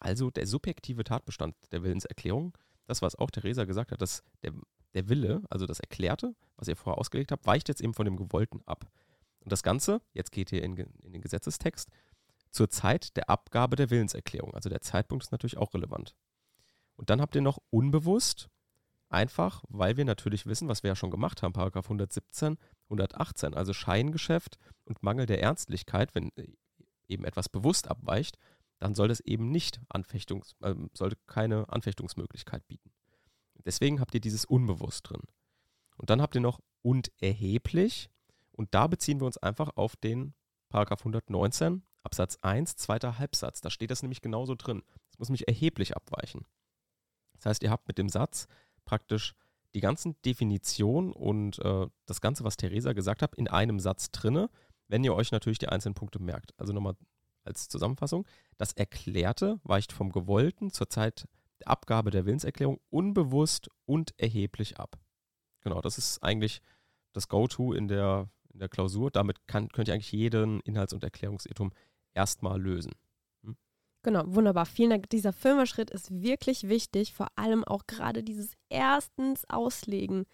also 0.00 0.30
der 0.30 0.46
subjektive 0.46 1.04
Tatbestand 1.04 1.54
der 1.72 1.82
Willenserklärung, 1.82 2.56
das, 2.88 3.02
was 3.02 3.16
auch 3.16 3.30
Theresa 3.30 3.64
gesagt 3.64 3.92
hat, 3.92 4.02
dass 4.02 4.22
der 4.42 4.52
der 4.94 5.08
Wille, 5.08 5.42
also 5.50 5.66
das 5.66 5.80
Erklärte, 5.80 6.34
was 6.56 6.68
ihr 6.68 6.76
vorher 6.76 6.98
ausgelegt 6.98 7.32
habt, 7.32 7.46
weicht 7.46 7.68
jetzt 7.68 7.80
eben 7.80 7.94
von 7.94 8.04
dem 8.04 8.16
Gewollten 8.16 8.62
ab. 8.66 8.90
Und 9.40 9.52
das 9.52 9.62
Ganze, 9.62 10.00
jetzt 10.12 10.32
geht 10.32 10.52
ihr 10.52 10.62
in, 10.62 10.76
in 10.76 11.12
den 11.12 11.22
Gesetzestext, 11.22 11.90
zur 12.50 12.70
Zeit 12.70 13.16
der 13.16 13.28
Abgabe 13.28 13.76
der 13.76 13.90
Willenserklärung. 13.90 14.54
Also 14.54 14.68
der 14.68 14.80
Zeitpunkt 14.80 15.24
ist 15.24 15.32
natürlich 15.32 15.58
auch 15.58 15.74
relevant. 15.74 16.14
Und 16.96 17.10
dann 17.10 17.20
habt 17.20 17.34
ihr 17.34 17.42
noch 17.42 17.58
unbewusst, 17.70 18.48
einfach 19.08 19.62
weil 19.68 19.96
wir 19.96 20.04
natürlich 20.04 20.46
wissen, 20.46 20.68
was 20.68 20.82
wir 20.82 20.88
ja 20.88 20.96
schon 20.96 21.10
gemacht 21.10 21.42
haben, 21.42 21.52
Paragraph 21.52 21.86
117, 21.86 22.58
118, 22.84 23.54
also 23.54 23.72
Scheingeschäft 23.72 24.58
und 24.84 25.02
Mangel 25.02 25.26
der 25.26 25.42
Ernstlichkeit, 25.42 26.14
wenn 26.14 26.30
äh, 26.36 26.48
eben 27.06 27.24
etwas 27.24 27.48
bewusst 27.48 27.88
abweicht, 27.88 28.38
dann 28.78 28.94
soll 28.94 29.08
das 29.08 29.20
eben 29.20 29.50
nicht 29.50 29.80
Anfechtungs, 29.88 30.54
äh, 30.60 30.74
sollte 30.94 31.16
keine 31.26 31.68
Anfechtungsmöglichkeit 31.68 32.66
bieten. 32.68 32.90
Deswegen 33.64 34.00
habt 34.00 34.14
ihr 34.14 34.20
dieses 34.20 34.44
unbewusst 34.44 35.10
drin. 35.10 35.22
Und 35.96 36.10
dann 36.10 36.22
habt 36.22 36.34
ihr 36.34 36.40
noch 36.40 36.60
und 36.82 37.10
erheblich. 37.18 38.08
Und 38.52 38.74
da 38.74 38.86
beziehen 38.86 39.20
wir 39.20 39.26
uns 39.26 39.36
einfach 39.36 39.76
auf 39.76 39.96
den 39.96 40.34
Paragraph 40.68 41.00
119 41.00 41.82
Absatz 42.02 42.38
1, 42.40 42.76
zweiter 42.76 43.18
Halbsatz. 43.18 43.60
Da 43.60 43.70
steht 43.70 43.90
das 43.90 44.02
nämlich 44.02 44.22
genauso 44.22 44.54
drin. 44.54 44.82
Es 45.10 45.18
muss 45.18 45.28
nämlich 45.28 45.48
erheblich 45.48 45.96
abweichen. 45.96 46.46
Das 47.34 47.46
heißt, 47.46 47.62
ihr 47.62 47.70
habt 47.70 47.88
mit 47.88 47.98
dem 47.98 48.08
Satz 48.08 48.46
praktisch 48.84 49.34
die 49.74 49.80
ganzen 49.80 50.20
Definitionen 50.22 51.12
und 51.12 51.58
äh, 51.58 51.86
das 52.06 52.20
Ganze, 52.20 52.44
was 52.44 52.56
Theresa 52.56 52.92
gesagt 52.92 53.22
hat, 53.22 53.34
in 53.34 53.48
einem 53.48 53.80
Satz 53.80 54.10
drinne, 54.10 54.48
wenn 54.88 55.04
ihr 55.04 55.14
euch 55.14 55.30
natürlich 55.30 55.58
die 55.58 55.68
einzelnen 55.68 55.94
Punkte 55.94 56.20
merkt. 56.20 56.58
Also 56.58 56.72
nochmal 56.72 56.96
als 57.48 57.68
Zusammenfassung. 57.68 58.26
Das 58.56 58.72
Erklärte 58.72 59.60
weicht 59.64 59.92
vom 59.92 60.12
Gewollten 60.12 60.70
zur 60.70 60.88
Zeit 60.88 61.26
der 61.60 61.68
Abgabe 61.68 62.10
der 62.10 62.24
Willenserklärung 62.26 62.80
unbewusst 62.90 63.68
und 63.84 64.14
erheblich 64.18 64.78
ab. 64.78 64.98
Genau, 65.60 65.80
das 65.80 65.98
ist 65.98 66.22
eigentlich 66.22 66.60
das 67.12 67.28
Go-To 67.28 67.72
in 67.72 67.88
der, 67.88 68.28
in 68.52 68.60
der 68.60 68.68
Klausur. 68.68 69.10
Damit 69.10 69.46
kann, 69.46 69.68
könnt 69.68 69.88
ihr 69.88 69.94
eigentlich 69.94 70.12
jeden 70.12 70.60
Inhalts- 70.60 70.92
und 70.92 71.02
Erklärungsirrtum 71.02 71.72
erstmal 72.14 72.60
lösen. 72.60 72.92
Hm? 73.42 73.56
Genau, 74.02 74.22
wunderbar. 74.26 74.66
Vielen 74.66 74.90
Dank. 74.90 75.10
Dieser 75.10 75.32
Firmaschritt 75.32 75.90
ist 75.90 76.10
wirklich 76.22 76.68
wichtig, 76.68 77.12
vor 77.12 77.28
allem 77.36 77.64
auch 77.64 77.86
gerade 77.86 78.22
dieses 78.22 78.52
erstens 78.68 79.44
Auslegen. 79.48 80.26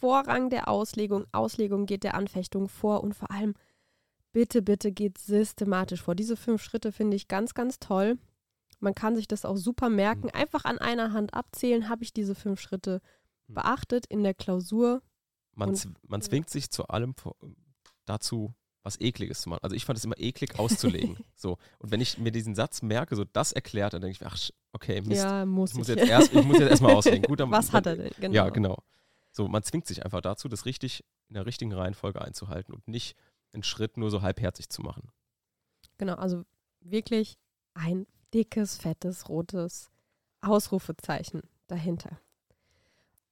Vorrang 0.00 0.50
der 0.50 0.68
Auslegung. 0.68 1.26
Auslegung 1.32 1.86
geht 1.86 2.04
der 2.04 2.14
Anfechtung 2.14 2.68
vor 2.68 3.02
und 3.02 3.14
vor 3.14 3.30
allem 3.30 3.54
bitte, 4.34 4.60
bitte 4.60 4.92
geht 4.92 5.16
systematisch 5.16 6.02
vor. 6.02 6.14
Diese 6.14 6.36
fünf 6.36 6.62
Schritte 6.62 6.92
finde 6.92 7.16
ich 7.16 7.28
ganz, 7.28 7.54
ganz 7.54 7.78
toll. 7.78 8.18
Man 8.80 8.94
kann 8.94 9.16
sich 9.16 9.26
das 9.26 9.46
auch 9.46 9.56
super 9.56 9.88
merken. 9.88 10.26
Mhm. 10.26 10.40
Einfach 10.40 10.66
an 10.66 10.78
einer 10.78 11.12
Hand 11.12 11.32
abzählen, 11.32 11.88
habe 11.88 12.04
ich 12.04 12.12
diese 12.12 12.34
fünf 12.34 12.60
Schritte 12.60 13.00
mhm. 13.46 13.54
beachtet 13.54 14.04
in 14.06 14.22
der 14.22 14.34
Klausur. 14.34 15.00
Man, 15.54 15.78
man 16.06 16.20
zwingt 16.20 16.50
sich 16.50 16.70
zu 16.70 16.88
allem 16.88 17.14
dazu, 18.04 18.52
was 18.82 19.00
Ekliges 19.00 19.40
zu 19.40 19.48
machen. 19.48 19.60
Also 19.62 19.76
ich 19.76 19.84
fand 19.84 19.98
es 19.98 20.04
immer 20.04 20.18
eklig 20.18 20.58
auszulegen. 20.58 21.16
so. 21.36 21.56
Und 21.78 21.92
wenn 21.92 22.00
ich 22.00 22.18
mir 22.18 22.32
diesen 22.32 22.56
Satz 22.56 22.82
merke, 22.82 23.16
so 23.16 23.24
das 23.24 23.52
erklärt, 23.52 23.94
dann 23.94 24.02
denke 24.02 24.12
ich 24.12 24.20
mir, 24.20 24.26
ach, 24.26 24.38
okay, 24.72 25.00
Mist, 25.00 25.22
ja, 25.22 25.46
muss 25.46 25.70
ich, 25.70 25.78
muss 25.78 25.88
jetzt 25.88 26.06
erst, 26.06 26.34
ich 26.34 26.44
muss 26.44 26.58
jetzt 26.58 26.70
erstmal 26.70 26.92
auslegen. 26.96 27.22
Gut, 27.22 27.38
dann, 27.40 27.50
was 27.52 27.72
hat 27.72 27.86
er 27.86 27.96
denn? 27.96 28.10
Genau. 28.18 28.34
Ja, 28.34 28.50
genau. 28.50 28.82
So, 29.30 29.48
man 29.48 29.62
zwingt 29.62 29.86
sich 29.86 30.04
einfach 30.04 30.20
dazu, 30.20 30.48
das 30.48 30.66
richtig 30.66 31.04
in 31.28 31.34
der 31.34 31.46
richtigen 31.46 31.72
Reihenfolge 31.72 32.20
einzuhalten 32.20 32.74
und 32.74 32.86
nicht 32.88 33.16
einen 33.54 33.62
Schritt 33.62 33.96
nur 33.96 34.10
so 34.10 34.22
halbherzig 34.22 34.68
zu 34.68 34.82
machen. 34.82 35.10
Genau, 35.98 36.14
also 36.14 36.44
wirklich 36.80 37.38
ein 37.74 38.06
dickes, 38.32 38.76
fettes, 38.76 39.28
rotes 39.28 39.90
Ausrufezeichen 40.40 41.42
dahinter. 41.66 42.20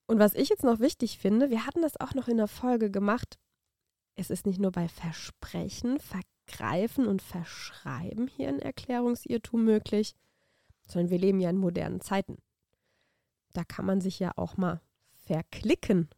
Und 0.07 0.19
was 0.19 0.35
ich 0.35 0.49
jetzt 0.49 0.65
noch 0.65 0.81
wichtig 0.81 1.19
finde, 1.19 1.51
wir 1.51 1.67
hatten 1.67 1.83
das 1.83 2.01
auch 2.01 2.15
noch 2.15 2.29
in 2.29 2.37
der 2.37 2.49
Folge 2.49 2.91
gemacht, 2.91 3.39
es 4.15 4.31
ist 4.31 4.47
nicht 4.47 4.61
nur 4.61 4.73
bei 4.73 4.89
Versprechen, 4.89 5.99
Vergreifen 5.99 7.07
und 7.07 7.23
Verschreiben 7.23 8.29
hier 8.29 8.49
ein 8.49 8.59
Erklärungsirrtum 8.59 9.65
möglich, 9.65 10.15
sondern 10.87 11.11
wir 11.11 11.19
leben 11.19 11.41
ja 11.41 11.51
in 11.51 11.57
modernen 11.57 12.01
Zeiten. 12.01 12.37
Da 13.53 13.65
kann 13.65 13.87
man 13.87 14.01
sich 14.01 14.19
ja 14.19 14.33
auch 14.37 14.57
mal 14.57 14.81
verklicken 15.15 16.09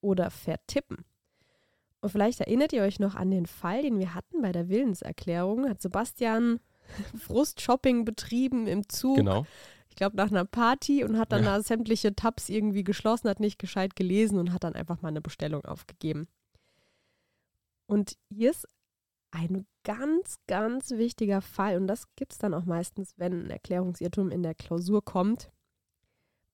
oder 0.00 0.30
vertippen. 0.30 1.04
Und 2.00 2.10
vielleicht 2.10 2.40
erinnert 2.40 2.72
ihr 2.72 2.82
euch 2.82 3.00
noch 3.00 3.14
an 3.14 3.30
den 3.30 3.46
Fall, 3.46 3.82
den 3.82 3.98
wir 3.98 4.14
hatten 4.14 4.42
bei 4.42 4.52
der 4.52 4.68
Willenserklärung. 4.68 5.68
Hat 5.68 5.80
Sebastian 5.80 6.60
Frustshopping 7.18 8.04
betrieben 8.04 8.66
im 8.66 8.88
Zug. 8.88 9.16
Genau. 9.16 9.46
Ich 9.88 9.96
glaube, 9.96 10.16
nach 10.16 10.30
einer 10.30 10.44
Party 10.44 11.04
und 11.04 11.18
hat 11.18 11.32
dann 11.32 11.44
ja. 11.44 11.56
da 11.56 11.62
sämtliche 11.62 12.14
Tabs 12.14 12.50
irgendwie 12.50 12.84
geschlossen, 12.84 13.30
hat 13.30 13.40
nicht 13.40 13.58
gescheit 13.58 13.96
gelesen 13.96 14.38
und 14.38 14.52
hat 14.52 14.64
dann 14.64 14.74
einfach 14.74 15.00
mal 15.00 15.08
eine 15.08 15.22
Bestellung 15.22 15.64
aufgegeben. 15.64 16.28
Und 17.86 18.18
hier 18.28 18.50
ist 18.50 18.68
ein 19.30 19.66
ganz, 19.84 20.36
ganz 20.46 20.90
wichtiger 20.90 21.40
Fall, 21.40 21.76
und 21.76 21.86
das 21.86 22.14
gibt 22.16 22.32
es 22.32 22.38
dann 22.38 22.54
auch 22.54 22.64
meistens, 22.64 23.14
wenn 23.16 23.46
ein 23.46 23.50
Erklärungsirrtum 23.50 24.30
in 24.30 24.42
der 24.42 24.54
Klausur 24.54 25.04
kommt, 25.04 25.50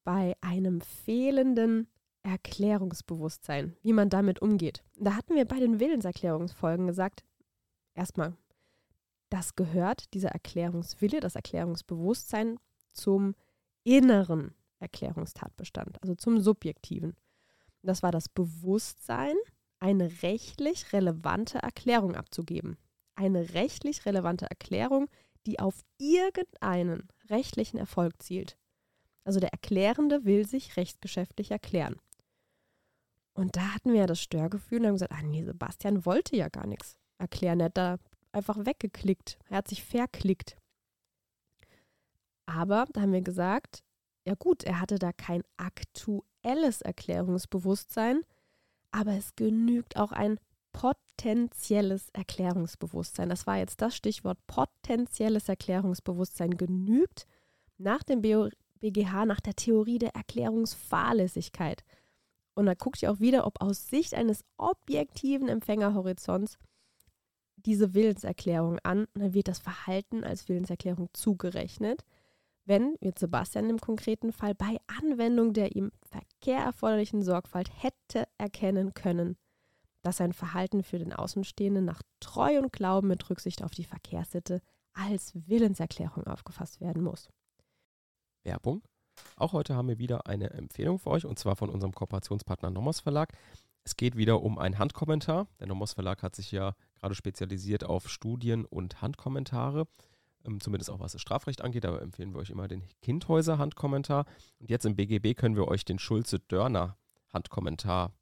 bei 0.05 0.37
einem 0.41 0.81
fehlenden 0.81 1.89
Erklärungsbewusstsein, 2.23 3.77
wie 3.83 3.93
man 3.93 4.09
damit 4.09 4.41
umgeht. 4.41 4.83
Da 4.97 5.17
hatten 5.17 5.35
wir 5.35 5.45
bei 5.45 5.59
den 5.59 5.81
Willenserklärungsfolgen 5.81 6.87
gesagt, 6.87 7.25
erstmal, 7.95 8.37
das 9.29 9.57
gehört, 9.57 10.13
dieser 10.15 10.29
Erklärungswille, 10.31 11.21
das 11.21 11.37
Erklärungsbewusstsein 11.37 12.59
zum 12.93 13.35
inneren 13.83 14.55
Erklärungstatbestand, 14.79 16.01
also 16.03 16.15
zum 16.15 16.41
subjektiven. 16.41 17.17
Das 17.83 18.03
war 18.03 18.13
das 18.13 18.29
Bewusstsein, 18.29 19.35
eine 19.81 20.23
rechtlich 20.23 20.93
relevante 20.93 21.59
Erklärung 21.59 22.15
abzugeben. 22.15 22.77
Eine 23.15 23.55
rechtlich 23.55 24.07
relevante 24.07 24.47
Erklärung, 24.47 25.09
die 25.47 25.59
auf 25.59 25.81
irgendeinen 25.99 27.09
rechtlichen 27.29 27.79
Erfolg 27.79 28.23
zielt. 28.23 28.57
Also 29.25 29.41
der 29.41 29.53
Erklärende 29.53 30.25
will 30.25 30.47
sich 30.47 30.77
rechtsgeschäftlich 30.77 31.51
erklären. 31.51 31.97
Und 33.35 33.57
da 33.57 33.75
hatten 33.75 33.93
wir 33.93 34.01
ja 34.01 34.07
das 34.07 34.21
Störgefühl 34.21 34.81
und 34.81 34.87
haben 34.87 34.95
gesagt, 34.95 35.13
ah 35.13 35.23
nee, 35.23 35.43
Sebastian 35.43 36.05
wollte 36.05 36.37
ja 36.37 36.49
gar 36.49 36.67
nichts 36.67 36.99
erklären. 37.19 37.61
Er 37.61 37.67
hat 37.67 37.77
da 37.77 37.97
einfach 38.33 38.65
weggeklickt. 38.67 39.39
Er 39.49 39.59
hat 39.59 39.69
sich 39.69 39.83
verklickt. 39.83 40.57
Aber 42.47 42.87
da 42.93 43.03
haben 43.03 43.13
wir 43.13 43.23
gesagt, 43.23 43.83
ja 44.27 44.35
gut, 44.35 44.65
er 44.65 44.81
hatte 44.81 44.99
da 44.99 45.13
kein 45.13 45.43
aktuelles 45.57 46.83
Erklärungsbewusstsein, 46.83 48.23
aber 48.91 49.13
es 49.13 49.35
genügt 49.35 49.97
auch 49.97 50.13
ein 50.13 50.39
potenzielles 50.73 52.11
Erklärungsbewusstsein. 52.11 53.29
Das 53.29 53.47
war 53.47 53.59
jetzt 53.59 53.81
das 53.81 53.97
Stichwort 53.97 54.39
potenzielles 54.47 55.49
Erklärungsbewusstsein 55.49 56.57
genügt 56.57 57.27
nach 57.79 58.03
dem 58.03 58.23
BGH, 58.23 59.27
nach 59.27 59.41
der 59.41 59.55
Theorie 59.55 59.99
der 59.99 60.15
Erklärungsfahrlässigkeit. 60.15 61.85
Und 62.55 62.67
da 62.67 62.75
guckt 62.75 63.03
ihr 63.03 63.11
auch 63.11 63.21
wieder, 63.21 63.47
ob 63.47 63.61
aus 63.61 63.89
Sicht 63.89 64.15
eines 64.15 64.45
objektiven 64.59 65.49
Empfängerhorizonts 65.49 66.59
diese 67.57 67.95
Willenserklärung 67.95 68.79
an 68.83 69.07
und 69.15 69.23
dann 69.23 69.35
wird 69.35 69.49
das 69.49 69.59
Verhalten 69.59 70.25
als 70.25 70.49
Willenserklärung 70.49 71.09
zugerechnet, 71.13 72.05
wenn, 72.65 72.97
wie 73.01 73.13
Sebastian 73.17 73.71
im 73.71 73.81
konkreten 73.81 74.33
Fall, 74.33 74.55
bei 74.55 74.79
Anwendung 74.87 75.53
der 75.53 75.75
ihm 75.75 75.91
Verkehr 76.03 76.59
erforderlichen 76.59 77.23
Sorgfalt 77.23 77.71
hätte 77.83 78.29
erkennen 78.39 78.95
können, 78.95 79.37
dass 80.03 80.19
sein 80.19 80.33
Verhalten 80.33 80.83
für 80.83 80.99
den 80.99 81.13
Außenstehenden 81.13 81.85
nach 81.85 82.03
Treu 82.21 82.59
und 82.59 82.73
Glauben 82.73 83.09
mit 83.09 83.29
Rücksicht 83.31 83.63
auf 83.63 83.73
die 83.73 83.85
Verkehrssitte 83.85 84.61
als 84.93 85.33
Willenserklärung 85.35 86.27
aufgefasst 86.27 86.81
werden 86.81 87.03
muss. 87.03 87.29
Werbung. 88.45 88.83
Auch 89.37 89.53
heute 89.53 89.75
haben 89.75 89.89
wir 89.89 89.99
wieder 89.99 90.27
eine 90.27 90.51
Empfehlung 90.51 90.99
für 90.99 91.11
euch 91.11 91.27
und 91.27 91.39
zwar 91.39 91.57
von 91.57 91.71
unserem 91.71 91.93
Kooperationspartner 91.93 92.71
Nomos 92.71 93.01
Verlag. 93.01 93.33
Es 93.85 93.97
geht 93.97 94.17
wieder 94.17 94.43
um 94.43 94.59
einen 94.59 94.79
Handkommentar. 94.79 95.49
Der 95.59 95.67
Nomos 95.67 95.93
Verlag 95.93 96.23
hat 96.23 96.37
sich 96.37 96.53
ja 96.53 96.75
gerade 96.95 97.15
spezialisiert 97.15 97.85
auf 97.85 98.09
Studien 98.09 98.65
und 98.65 99.03
Handkommentare, 99.03 99.89
ähm, 100.47 100.61
zumindest 100.61 100.91
auch 100.91 101.01
was 101.01 101.13
das 101.13 101.21
Strafrecht 101.21 101.63
angeht. 101.63 101.85
Da 101.85 101.99
empfehlen 101.99 102.33
wir 102.33 102.41
euch 102.41 102.51
immer 102.51 102.69
den 102.69 102.85
Kindhäuser 103.01 103.59
Handkommentar. 103.59 104.27
Und 104.61 104.71
jetzt 104.71 104.87
im 104.87 104.95
BGB 104.95 105.35
können 105.35 105.57
wir 105.57 105.67
euch 105.67 105.85
den 105.85 105.99
Schulze-Dörner 105.99 106.97
Handkommentar 107.33 108.13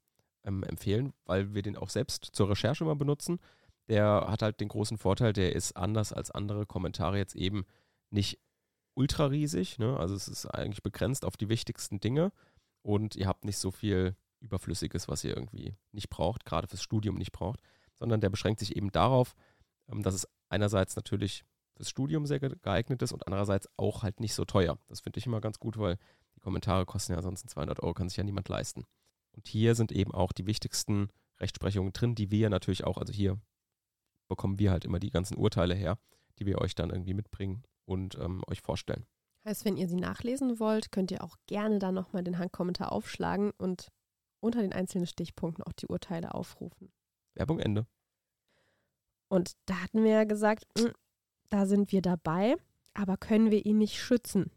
ähm, 0.43 0.63
empfehlen, 0.63 1.13
weil 1.25 1.53
wir 1.53 1.61
den 1.61 1.77
auch 1.77 1.89
selbst 1.89 2.29
zur 2.31 2.49
Recherche 2.49 2.83
immer 2.83 2.95
benutzen. 2.95 3.39
Der 3.87 4.25
hat 4.27 4.41
halt 4.41 4.59
den 4.61 4.69
großen 4.69 4.97
Vorteil, 4.97 5.33
der 5.33 5.55
ist 5.55 5.75
anders 5.75 6.13
als 6.13 6.31
andere 6.31 6.65
Kommentare 6.65 7.17
jetzt 7.17 7.35
eben 7.35 7.65
nicht 8.09 8.39
ultra 8.95 9.27
riesig. 9.27 9.79
Ne? 9.79 9.97
Also 9.97 10.15
es 10.15 10.27
ist 10.27 10.45
eigentlich 10.45 10.83
begrenzt 10.83 11.25
auf 11.25 11.37
die 11.37 11.49
wichtigsten 11.49 11.99
Dinge 11.99 12.31
und 12.81 13.15
ihr 13.15 13.27
habt 13.27 13.45
nicht 13.45 13.57
so 13.57 13.71
viel 13.71 14.15
Überflüssiges, 14.39 15.07
was 15.07 15.23
ihr 15.23 15.35
irgendwie 15.35 15.75
nicht 15.91 16.09
braucht, 16.09 16.45
gerade 16.45 16.67
fürs 16.67 16.81
Studium 16.81 17.15
nicht 17.15 17.31
braucht, 17.31 17.61
sondern 17.95 18.21
der 18.21 18.29
beschränkt 18.29 18.59
sich 18.59 18.75
eben 18.75 18.91
darauf, 18.91 19.35
ähm, 19.89 20.01
dass 20.03 20.15
es 20.15 20.27
einerseits 20.49 20.95
natürlich 20.95 21.45
fürs 21.75 21.89
Studium 21.89 22.25
sehr 22.25 22.39
geeignet 22.39 23.01
ist 23.01 23.11
und 23.11 23.25
andererseits 23.27 23.69
auch 23.77 24.03
halt 24.03 24.19
nicht 24.19 24.33
so 24.33 24.45
teuer. 24.45 24.77
Das 24.87 25.01
finde 25.01 25.19
ich 25.19 25.25
immer 25.25 25.41
ganz 25.41 25.59
gut, 25.59 25.77
weil 25.77 25.97
die 26.35 26.41
Kommentare 26.41 26.85
kosten 26.85 27.13
ja 27.13 27.21
sonst 27.21 27.49
200 27.49 27.81
Euro, 27.81 27.93
kann 27.93 28.09
sich 28.09 28.17
ja 28.17 28.23
niemand 28.23 28.49
leisten. 28.49 28.85
Und 29.33 29.47
hier 29.47 29.75
sind 29.75 29.91
eben 29.91 30.13
auch 30.13 30.31
die 30.31 30.47
wichtigsten 30.47 31.09
Rechtsprechungen 31.39 31.93
drin, 31.93 32.15
die 32.15 32.31
wir 32.31 32.49
natürlich 32.49 32.83
auch, 32.83 32.97
also 32.97 33.13
hier 33.13 33.39
bekommen 34.27 34.59
wir 34.59 34.71
halt 34.71 34.85
immer 34.85 34.99
die 34.99 35.09
ganzen 35.09 35.37
Urteile 35.37 35.75
her, 35.75 35.97
die 36.39 36.45
wir 36.45 36.59
euch 36.59 36.75
dann 36.75 36.89
irgendwie 36.89 37.13
mitbringen 37.13 37.63
und 37.85 38.15
ähm, 38.15 38.43
euch 38.47 38.61
vorstellen. 38.61 39.05
Heißt, 39.45 39.65
wenn 39.65 39.77
ihr 39.77 39.87
sie 39.87 39.95
nachlesen 39.95 40.59
wollt, 40.59 40.91
könnt 40.91 41.11
ihr 41.11 41.23
auch 41.23 41.37
gerne 41.47 41.79
dann 41.79 41.95
nochmal 41.95 42.23
den 42.23 42.37
Handkommentar 42.37 42.91
aufschlagen 42.91 43.51
und 43.57 43.87
unter 44.39 44.61
den 44.61 44.73
einzelnen 44.73 45.07
Stichpunkten 45.07 45.63
auch 45.63 45.73
die 45.73 45.87
Urteile 45.87 46.33
aufrufen. 46.33 46.91
Werbung 47.33 47.59
Ende. 47.59 47.87
Und 49.29 49.53
da 49.65 49.75
hatten 49.81 50.03
wir 50.03 50.11
ja 50.11 50.23
gesagt, 50.25 50.67
hm, 50.77 50.91
da 51.49 51.65
sind 51.65 51.91
wir 51.91 52.01
dabei, 52.01 52.55
aber 52.93 53.17
können 53.17 53.49
wir 53.49 53.65
ihn 53.65 53.77
nicht 53.77 53.99
schützen? 53.99 54.51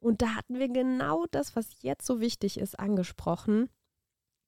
Und 0.00 0.22
da 0.22 0.34
hatten 0.34 0.58
wir 0.58 0.68
genau 0.68 1.26
das, 1.30 1.54
was 1.56 1.82
jetzt 1.82 2.06
so 2.06 2.20
wichtig 2.20 2.58
ist, 2.58 2.78
angesprochen. 2.78 3.68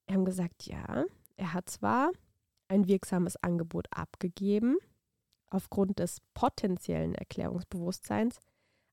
Wir 0.06 0.16
haben 0.16 0.24
gesagt, 0.24 0.66
ja, 0.66 1.04
er 1.36 1.52
hat 1.52 1.68
zwar 1.68 2.10
ein 2.68 2.86
wirksames 2.86 3.36
Angebot 3.36 3.88
abgegeben, 3.90 4.78
aufgrund 5.50 5.99
des 5.99 6.19
potenziellen 6.35 7.14
Erklärungsbewusstseins, 7.14 8.40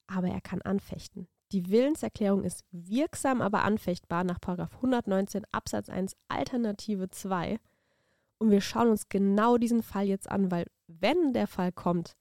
aber 0.07 0.27
er 0.27 0.41
kann 0.41 0.61
anfechten. 0.61 1.27
Die 1.51 1.69
Willenserklärung 1.69 2.43
ist 2.43 2.65
wirksam, 2.71 3.41
aber 3.41 3.63
anfechtbar 3.63 4.23
nach 4.23 4.39
119 4.41 5.45
Absatz 5.51 5.89
1 5.89 6.15
Alternative 6.27 7.09
2. 7.09 7.59
Und 8.39 8.51
wir 8.51 8.61
schauen 8.61 8.89
uns 8.89 9.07
genau 9.09 9.57
diesen 9.57 9.81
Fall 9.81 10.05
jetzt 10.05 10.29
an, 10.29 10.51
weil 10.51 10.67
wenn 10.87 11.33
der 11.33 11.47
Fall 11.47 11.71
kommt, 11.71 12.15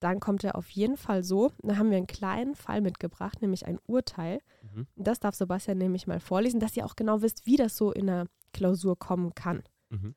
dann 0.00 0.20
kommt 0.20 0.44
er 0.44 0.56
auf 0.56 0.68
jeden 0.70 0.96
Fall 0.96 1.24
so. 1.24 1.52
Da 1.62 1.76
haben 1.76 1.90
wir 1.90 1.96
einen 1.96 2.06
kleinen 2.06 2.54
Fall 2.54 2.82
mitgebracht, 2.82 3.40
nämlich 3.40 3.66
ein 3.66 3.78
Urteil. 3.86 4.40
Mhm. 4.62 4.86
Das 4.94 5.20
darf 5.20 5.34
Sebastian 5.34 5.78
nämlich 5.78 6.06
mal 6.06 6.20
vorlesen, 6.20 6.60
dass 6.60 6.76
ihr 6.76 6.84
auch 6.84 6.96
genau 6.96 7.22
wisst, 7.22 7.46
wie 7.46 7.56
das 7.56 7.76
so 7.76 7.92
in 7.92 8.06
der 8.06 8.26
Klausur 8.52 8.98
kommen 8.98 9.34
kann. 9.34 9.62
Mhm. 9.88 10.14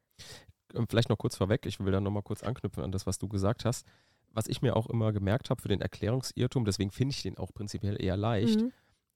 Ähm, 0.73 0.87
vielleicht 0.87 1.09
noch 1.09 1.17
kurz 1.17 1.35
vorweg, 1.35 1.65
ich 1.65 1.79
will 1.79 1.91
da 1.91 1.99
nochmal 1.99 2.23
kurz 2.23 2.43
anknüpfen 2.43 2.83
an 2.83 2.91
das, 2.91 3.07
was 3.07 3.17
du 3.17 3.27
gesagt 3.27 3.65
hast. 3.65 3.85
Was 4.31 4.47
ich 4.47 4.61
mir 4.61 4.75
auch 4.75 4.87
immer 4.87 5.11
gemerkt 5.11 5.49
habe 5.49 5.61
für 5.61 5.69
den 5.69 5.81
Erklärungsirrtum, 5.81 6.65
deswegen 6.65 6.91
finde 6.91 7.13
ich 7.15 7.23
den 7.23 7.37
auch 7.37 7.51
prinzipiell 7.53 8.01
eher 8.01 8.15
leicht, 8.15 8.61
mhm. 8.61 8.71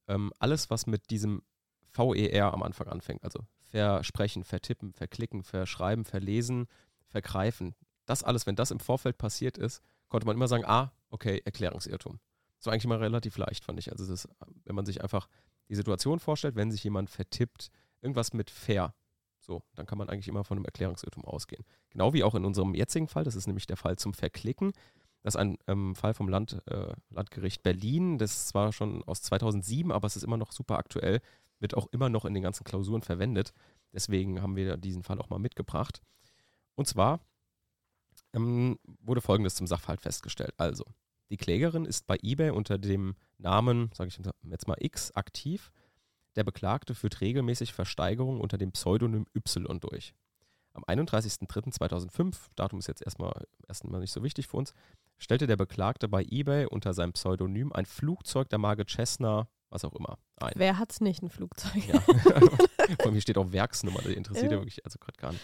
ähm, 0.07 0.33
alles, 0.39 0.71
was 0.71 0.87
mit 0.87 1.11
diesem 1.11 1.43
VER 1.91 2.51
am 2.51 2.63
Anfang 2.63 2.87
anfängt, 2.87 3.23
also 3.23 3.45
versprechen, 3.61 4.43
vertippen, 4.43 4.91
verklicken, 4.93 5.43
verschreiben, 5.43 6.05
verlesen, 6.05 6.67
vergreifen, 7.07 7.75
das 8.05 8.23
alles, 8.23 8.45
wenn 8.45 8.55
das 8.55 8.71
im 8.71 8.79
Vorfeld 8.79 9.17
passiert 9.17 9.57
ist, 9.57 9.81
konnte 10.09 10.27
man 10.27 10.35
immer 10.35 10.47
sagen, 10.47 10.65
ah, 10.65 10.91
okay, 11.09 11.41
Erklärungsirrtum. 11.45 12.19
So 12.59 12.69
eigentlich 12.69 12.85
immer 12.85 12.99
relativ 12.99 13.37
leicht, 13.37 13.63
fand 13.65 13.79
ich. 13.79 13.91
Also 13.91 14.05
das, 14.05 14.27
wenn 14.65 14.75
man 14.75 14.85
sich 14.85 15.01
einfach 15.01 15.27
die 15.69 15.75
Situation 15.75 16.19
vorstellt, 16.19 16.55
wenn 16.55 16.71
sich 16.71 16.83
jemand 16.83 17.09
vertippt, 17.09 17.69
irgendwas 18.01 18.33
mit 18.33 18.49
fair, 18.49 18.93
so, 19.43 19.61
dann 19.75 19.85
kann 19.85 19.97
man 19.97 20.09
eigentlich 20.09 20.27
immer 20.27 20.43
von 20.43 20.57
einem 20.57 20.65
Erklärungsirrtum 20.65 21.25
ausgehen. 21.25 21.65
Genau 21.89 22.13
wie 22.13 22.23
auch 22.23 22.35
in 22.35 22.45
unserem 22.45 22.73
jetzigen 22.73 23.07
Fall, 23.07 23.23
das 23.23 23.35
ist 23.35 23.47
nämlich 23.47 23.67
der 23.67 23.77
Fall 23.77 23.97
zum 23.97 24.13
Verklicken. 24.13 24.71
Das 25.21 25.35
ist 25.35 25.39
ein 25.39 25.57
ähm, 25.67 25.95
Fall 25.95 26.13
vom 26.13 26.27
Land, 26.27 26.61
äh, 26.67 26.93
Landgericht 27.09 27.63
Berlin. 27.63 28.17
Das 28.17 28.31
ist 28.31 28.47
zwar 28.49 28.71
schon 28.73 29.03
aus 29.03 29.21
2007, 29.21 29.91
aber 29.91 30.05
es 30.05 30.15
ist 30.15 30.23
immer 30.23 30.37
noch 30.37 30.51
super 30.51 30.77
aktuell, 30.77 31.21
wird 31.59 31.75
auch 31.75 31.87
immer 31.91 32.09
noch 32.09 32.25
in 32.25 32.33
den 32.33 32.43
ganzen 32.43 32.63
Klausuren 32.63 33.01
verwendet. 33.01 33.53
Deswegen 33.93 34.41
haben 34.41 34.55
wir 34.55 34.77
diesen 34.77 35.03
Fall 35.03 35.19
auch 35.19 35.29
mal 35.29 35.39
mitgebracht. 35.39 36.01
Und 36.75 36.87
zwar 36.87 37.21
ähm, 38.33 38.79
wurde 38.99 39.21
Folgendes 39.21 39.55
zum 39.55 39.67
Sachverhalt 39.67 40.01
festgestellt. 40.01 40.53
Also, 40.57 40.85
die 41.29 41.37
Klägerin 41.37 41.85
ist 41.85 42.05
bei 42.05 42.17
eBay 42.21 42.49
unter 42.49 42.77
dem 42.77 43.15
Namen, 43.37 43.91
sage 43.93 44.09
ich 44.09 44.19
jetzt 44.49 44.67
mal 44.67 44.77
X, 44.79 45.11
aktiv 45.15 45.71
der 46.35 46.43
Beklagte 46.43 46.95
führt 46.95 47.21
regelmäßig 47.21 47.73
Versteigerungen 47.73 48.41
unter 48.41 48.57
dem 48.57 48.71
Pseudonym 48.71 49.25
Y 49.35 49.79
durch. 49.79 50.13
Am 50.73 50.83
31.03.2005, 50.85 52.35
Datum 52.55 52.79
ist 52.79 52.87
jetzt 52.87 53.03
erstmal, 53.03 53.45
erstmal 53.67 53.99
nicht 53.99 54.11
so 54.11 54.23
wichtig 54.23 54.47
für 54.47 54.57
uns, 54.57 54.73
stellte 55.19 55.45
der 55.45 55.55
Beklagte 55.57 56.07
bei 56.07 56.23
eBay 56.23 56.65
unter 56.65 56.93
seinem 56.93 57.13
Pseudonym 57.13 57.71
ein 57.71 57.85
Flugzeug 57.85 58.49
der 58.49 58.57
Marke 58.57 58.85
Cessna, 58.87 59.47
was 59.69 59.85
auch 59.85 59.93
immer, 59.93 60.17
ein. 60.37 60.53
Wer 60.55 60.79
hat 60.79 60.91
es 60.91 61.01
nicht, 61.01 61.21
ein 61.21 61.29
Flugzeug? 61.29 61.87
Ja. 61.87 61.99
Vor 63.01 63.11
mir 63.11 63.21
steht 63.21 63.37
auch 63.37 63.51
Werksnummer, 63.51 64.01
die 64.01 64.13
interessiert 64.13 64.51
ja, 64.51 64.57
ja 64.57 64.61
wirklich 64.61 64.83
also 64.83 64.97
gerade 64.99 65.17
gar 65.17 65.31
nicht. 65.31 65.43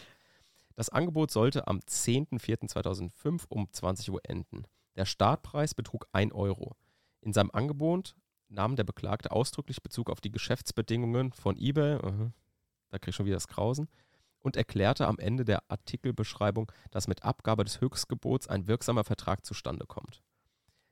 Das 0.75 0.89
Angebot 0.89 1.29
sollte 1.29 1.67
am 1.67 1.79
10.04.2005 1.79 3.43
um 3.49 3.71
20 3.71 4.11
Uhr 4.11 4.21
enden. 4.23 4.63
Der 4.95 5.05
Startpreis 5.05 5.75
betrug 5.75 6.07
1 6.13 6.33
Euro. 6.33 6.75
In 7.21 7.33
seinem 7.33 7.51
Angebot 7.51 8.15
nahm 8.49 8.75
der 8.75 8.83
Beklagte 8.83 9.31
ausdrücklich 9.31 9.81
Bezug 9.81 10.09
auf 10.09 10.21
die 10.21 10.31
Geschäftsbedingungen 10.31 11.31
von 11.31 11.57
eBay, 11.57 11.99
da 12.89 12.99
krieg 12.99 13.09
ich 13.09 13.15
schon 13.15 13.25
wieder 13.25 13.35
das 13.35 13.47
Krausen, 13.47 13.87
und 14.39 14.55
erklärte 14.55 15.07
am 15.07 15.19
Ende 15.19 15.45
der 15.45 15.63
Artikelbeschreibung, 15.69 16.71
dass 16.91 17.07
mit 17.07 17.23
Abgabe 17.23 17.63
des 17.63 17.81
Höchstgebots 17.81 18.47
ein 18.47 18.67
wirksamer 18.67 19.03
Vertrag 19.03 19.45
zustande 19.45 19.85
kommt. 19.85 20.21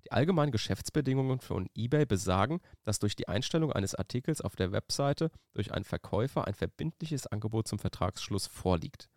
Die 0.03 0.11
allgemeinen 0.11 0.51
Geschäftsbedingungen 0.51 1.39
von 1.39 1.69
eBay 1.75 2.05
besagen, 2.05 2.61
dass 2.83 2.99
durch 2.99 3.15
die 3.15 3.27
Einstellung 3.27 3.73
eines 3.73 3.95
Artikels 3.95 4.41
auf 4.41 4.55
der 4.55 4.71
Webseite 4.71 5.31
durch 5.53 5.73
einen 5.73 5.85
Verkäufer 5.85 6.45
ein 6.47 6.53
verbindliches 6.53 7.27
Angebot 7.27 7.67
zum 7.67 7.79
Vertragsschluss 7.79 8.47
vorliegt. 8.47 9.09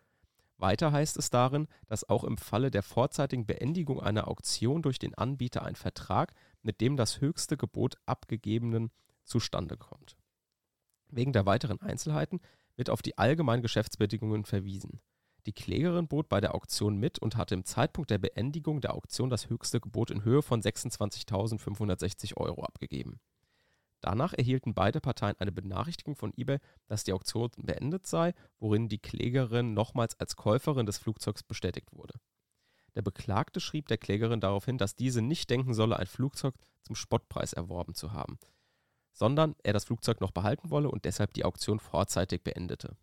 Weiter 0.57 0.91
heißt 0.91 1.17
es 1.17 1.29
darin, 1.29 1.67
dass 1.87 2.07
auch 2.07 2.23
im 2.23 2.37
Falle 2.37 2.71
der 2.71 2.83
vorzeitigen 2.83 3.45
Beendigung 3.45 3.99
einer 3.99 4.27
Auktion 4.27 4.81
durch 4.81 4.99
den 4.99 5.15
Anbieter 5.15 5.63
ein 5.63 5.75
Vertrag 5.75 6.33
mit 6.61 6.81
dem 6.81 6.97
das 6.97 7.21
höchste 7.21 7.57
Gebot 7.57 7.95
abgegebenen 8.05 8.91
zustande 9.23 9.77
kommt. 9.77 10.17
Wegen 11.09 11.33
der 11.33 11.45
weiteren 11.45 11.81
Einzelheiten 11.81 12.39
wird 12.75 12.89
auf 12.89 13.01
die 13.01 13.17
allgemeinen 13.17 13.61
Geschäftsbedingungen 13.61 14.45
verwiesen. 14.45 15.01
Die 15.45 15.53
Klägerin 15.53 16.07
bot 16.07 16.29
bei 16.29 16.39
der 16.39 16.53
Auktion 16.53 16.97
mit 16.97 17.19
und 17.19 17.35
hatte 17.35 17.55
im 17.55 17.65
Zeitpunkt 17.65 18.11
der 18.11 18.19
Beendigung 18.19 18.79
der 18.79 18.93
Auktion 18.93 19.29
das 19.29 19.49
höchste 19.49 19.79
Gebot 19.79 20.11
in 20.11 20.23
Höhe 20.23 20.41
von 20.41 20.61
26.560 20.61 22.37
Euro 22.37 22.63
abgegeben. 22.63 23.19
Danach 24.01 24.33
erhielten 24.33 24.73
beide 24.73 24.99
Parteien 24.99 25.35
eine 25.39 25.51
Benachrichtigung 25.51 26.15
von 26.15 26.33
eBay, 26.35 26.59
dass 26.87 27.03
die 27.03 27.13
Auktion 27.13 27.49
beendet 27.57 28.07
sei, 28.07 28.33
worin 28.59 28.89
die 28.89 28.97
Klägerin 28.97 29.73
nochmals 29.73 30.19
als 30.19 30.35
Käuferin 30.35 30.87
des 30.87 30.97
Flugzeugs 30.97 31.43
bestätigt 31.43 31.89
wurde. 31.91 32.15
Der 32.95 33.01
Beklagte 33.01 33.59
schrieb 33.59 33.87
der 33.87 33.97
Klägerin 33.97 34.41
daraufhin, 34.41 34.77
dass 34.77 34.95
diese 34.95 35.21
nicht 35.21 35.49
denken 35.49 35.73
solle, 35.73 35.97
ein 35.97 36.07
Flugzeug 36.07 36.55
zum 36.81 36.95
Spottpreis 36.95 37.53
erworben 37.53 37.95
zu 37.95 38.11
haben, 38.11 38.37
sondern 39.13 39.55
er 39.63 39.73
das 39.73 39.85
Flugzeug 39.85 40.19
noch 40.19 40.31
behalten 40.31 40.69
wolle 40.69 40.89
und 40.89 41.05
deshalb 41.05 41.33
die 41.33 41.45
Auktion 41.45 41.79
vorzeitig 41.79 42.43
beendete. 42.43 42.97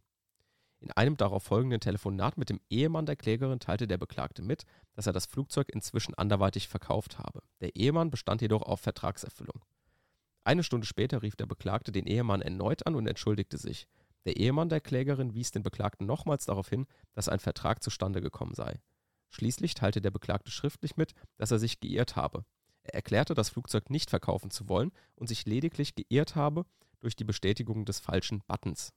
In 0.80 0.92
einem 0.92 1.16
darauf 1.16 1.42
folgenden 1.42 1.80
Telefonat 1.80 2.38
mit 2.38 2.50
dem 2.50 2.60
Ehemann 2.70 3.06
der 3.06 3.16
Klägerin 3.16 3.58
teilte 3.58 3.88
der 3.88 3.98
Beklagte 3.98 4.42
mit, 4.42 4.64
dass 4.92 5.06
er 5.06 5.12
das 5.12 5.26
Flugzeug 5.26 5.68
inzwischen 5.70 6.14
anderweitig 6.14 6.68
verkauft 6.68 7.18
habe. 7.18 7.42
Der 7.60 7.74
Ehemann 7.74 8.10
bestand 8.10 8.42
jedoch 8.42 8.62
auf 8.62 8.80
Vertragserfüllung. 8.80 9.64
Eine 10.44 10.62
Stunde 10.62 10.86
später 10.86 11.22
rief 11.22 11.34
der 11.34 11.46
Beklagte 11.46 11.90
den 11.90 12.06
Ehemann 12.06 12.42
erneut 12.42 12.86
an 12.86 12.94
und 12.94 13.06
entschuldigte 13.08 13.58
sich. 13.58 13.88
Der 14.24 14.36
Ehemann 14.36 14.68
der 14.68 14.80
Klägerin 14.80 15.34
wies 15.34 15.50
den 15.50 15.62
Beklagten 15.62 16.06
nochmals 16.06 16.46
darauf 16.46 16.68
hin, 16.68 16.86
dass 17.12 17.28
ein 17.28 17.40
Vertrag 17.40 17.82
zustande 17.82 18.20
gekommen 18.20 18.54
sei. 18.54 18.80
Schließlich 19.30 19.74
teilte 19.74 20.00
der 20.00 20.10
Beklagte 20.10 20.50
schriftlich 20.50 20.96
mit, 20.96 21.14
dass 21.36 21.50
er 21.50 21.58
sich 21.58 21.80
geirrt 21.80 22.16
habe. 22.16 22.44
Er 22.82 22.94
erklärte, 22.94 23.34
das 23.34 23.50
Flugzeug 23.50 23.90
nicht 23.90 24.10
verkaufen 24.10 24.50
zu 24.50 24.68
wollen 24.68 24.92
und 25.14 25.26
sich 25.26 25.44
lediglich 25.44 25.94
geirrt 25.94 26.34
habe 26.36 26.64
durch 27.00 27.16
die 27.16 27.24
Bestätigung 27.24 27.84
des 27.84 28.00
falschen 28.00 28.42
Buttons. 28.46 28.92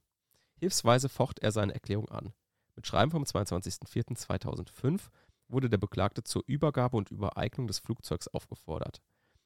Hilfsweise 0.56 1.10
focht 1.10 1.39
er 1.39 1.52
seine 1.52 1.74
Erklärung 1.74 2.10
an. 2.10 2.34
Mit 2.76 2.88
Schreiben 2.88 3.12
vom 3.12 3.24
22.04.2005 3.24 5.10
wurde 5.50 5.70
der 5.70 5.78
Beklagte 5.78 6.24
zur 6.24 6.44
Übergabe 6.48 6.98
und 6.98 7.12
Übereignung 7.12 7.67
des 7.67 7.80
Flugzeugs 7.80 8.28
aufgefordert. 8.28 9.02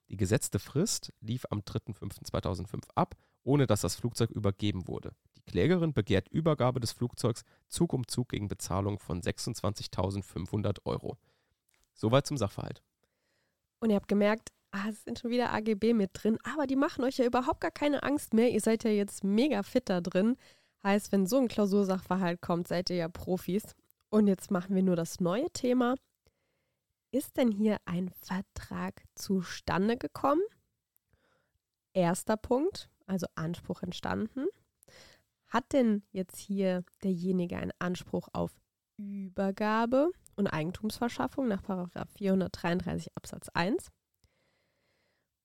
Die 0.09 0.17
gesetzte 0.17 0.59
Frist 0.59 1.13
lief 1.19 1.45
am 1.49 1.61
3.05.2005 1.61 2.89
ab, 2.95 3.15
ohne 3.43 3.67
dass 3.67 3.81
das 3.81 3.95
Flugzeug 3.95 4.31
übergeben 4.31 4.87
wurde. 4.87 5.15
Klägerin 5.45 5.93
begehrt 5.93 6.27
Übergabe 6.29 6.79
des 6.79 6.91
Flugzeugs 6.91 7.43
Zug 7.67 7.93
um 7.93 8.07
Zug 8.07 8.29
gegen 8.29 8.47
Bezahlung 8.47 8.99
von 8.99 9.21
26.500 9.21 10.85
Euro. 10.85 11.17
Soweit 11.93 12.25
zum 12.25 12.37
Sachverhalt. 12.37 12.81
Und 13.79 13.89
ihr 13.89 13.95
habt 13.95 14.07
gemerkt, 14.07 14.51
ah, 14.71 14.89
es 14.89 15.03
sind 15.03 15.19
schon 15.19 15.31
wieder 15.31 15.53
AGB 15.53 15.93
mit 15.93 16.11
drin, 16.13 16.37
aber 16.43 16.67
die 16.67 16.75
machen 16.75 17.03
euch 17.03 17.17
ja 17.17 17.25
überhaupt 17.25 17.61
gar 17.61 17.71
keine 17.71 18.03
Angst 18.03 18.33
mehr. 18.33 18.51
Ihr 18.51 18.61
seid 18.61 18.83
ja 18.83 18.89
jetzt 18.89 19.23
mega 19.23 19.63
fit 19.63 19.89
da 19.89 20.01
drin. 20.01 20.37
Heißt, 20.83 21.11
wenn 21.11 21.25
so 21.25 21.37
ein 21.37 21.47
Klausursachverhalt 21.47 22.41
kommt, 22.41 22.67
seid 22.67 22.89
ihr 22.89 22.95
ja 22.97 23.07
Profis. 23.07 23.75
Und 24.09 24.27
jetzt 24.27 24.51
machen 24.51 24.75
wir 24.75 24.83
nur 24.83 24.95
das 24.95 25.19
neue 25.19 25.49
Thema. 25.51 25.95
Ist 27.15 27.37
denn 27.37 27.49
hier 27.49 27.77
ein 27.85 28.09
Vertrag 28.09 29.05
zustande 29.15 29.95
gekommen? 29.95 30.41
Erster 31.93 32.35
Punkt, 32.35 32.89
also 33.05 33.25
Anspruch 33.35 33.83
entstanden. 33.83 34.47
Hat 35.47 35.71
denn 35.71 36.03
jetzt 36.11 36.37
hier 36.37 36.83
derjenige 37.03 37.55
einen 37.55 37.71
Anspruch 37.79 38.27
auf 38.33 38.51
Übergabe 38.97 40.11
und 40.35 40.47
Eigentumsverschaffung 40.47 41.47
nach 41.47 41.63
433 42.17 43.15
Absatz 43.15 43.47
1? 43.53 43.93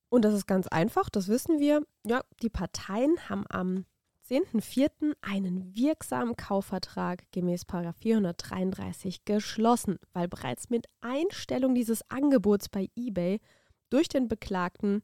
Und 0.09 0.25
das 0.25 0.35
ist 0.35 0.49
ganz 0.49 0.67
einfach, 0.67 1.09
das 1.09 1.29
wissen 1.29 1.61
wir. 1.61 1.87
Ja, 2.05 2.25
die 2.43 2.51
Parteien 2.51 3.29
haben 3.29 3.45
am 3.49 3.87
10.04. 4.31 5.17
einen 5.23 5.75
wirksamen 5.75 6.37
Kaufvertrag 6.37 7.25
gemäß 7.33 7.65
433 7.65 9.25
geschlossen, 9.25 9.99
weil 10.13 10.29
bereits 10.29 10.71
mit 10.71 10.87
Einstellung 11.01 11.75
dieses 11.75 12.09
Angebots 12.13 12.69
bei 12.69 12.89
eBay 12.95 13.41
durch 13.89 14.07
den 14.09 14.29
Beklagten 14.29 15.03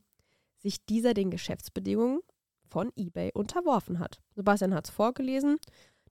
sich 0.59 0.85
dieser 0.87 1.13
den 1.13 1.33
Geschäftsbedingungen 1.33 2.21
von 2.69 2.93
eBay 2.95 3.33
unterworfen 3.35 3.99
hat. 3.99 4.21
Sebastian 4.37 4.73
hat 4.73 4.87
es 4.87 4.95
vorgelesen. 4.95 5.57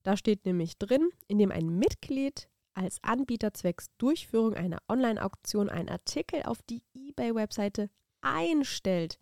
Da 0.04 0.18
steht 0.18 0.46
nämlich 0.46 0.78
drin, 0.78 1.08
indem 1.30 1.52
ein 1.52 1.70
Mitglied 1.70 2.50
als 2.74 3.02
Anbieter 3.02 3.54
zwecks 3.54 3.88
Durchführung 3.98 4.56
einer 4.56 4.80
Online-Auktion 4.90 5.70
einen 5.70 5.88
Artikel 5.88 6.44
auf 6.44 6.62
die 6.64 6.84
eBay-Webseite 6.94 7.90
einstellt, 8.20 9.20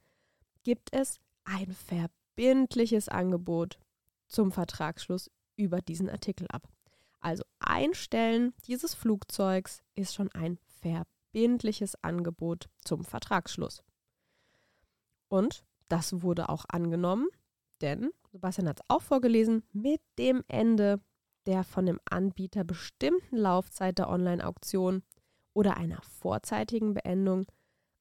gibt 0.63 0.89
es 0.95 1.19
ein 1.43 1.71
verbindliches 1.71 3.07
Angebot 3.07 3.77
zum 4.33 4.51
Vertragsschluss 4.51 5.31
über 5.55 5.81
diesen 5.81 6.09
Artikel 6.09 6.47
ab. 6.49 6.67
Also 7.19 7.43
Einstellen 7.59 8.53
dieses 8.65 8.93
Flugzeugs 8.93 9.81
ist 9.95 10.13
schon 10.13 10.29
ein 10.33 10.57
verbindliches 10.81 11.95
Angebot 12.03 12.69
zum 12.83 13.05
Vertragsschluss. 13.05 13.83
Und 15.29 15.63
das 15.87 16.21
wurde 16.21 16.49
auch 16.49 16.65
angenommen, 16.67 17.27
denn, 17.81 18.11
Sebastian 18.31 18.67
hat 18.67 18.79
es 18.79 18.85
auch 18.87 19.01
vorgelesen, 19.01 19.63
mit 19.71 20.01
dem 20.17 20.43
Ende 20.47 20.99
der 21.45 21.63
von 21.63 21.85
dem 21.85 21.99
Anbieter 22.09 22.63
bestimmten 22.63 23.37
Laufzeit 23.37 23.97
der 23.97 24.09
Online-Auktion 24.09 25.03
oder 25.53 25.77
einer 25.77 26.01
vorzeitigen 26.01 26.93
Beendung 26.93 27.45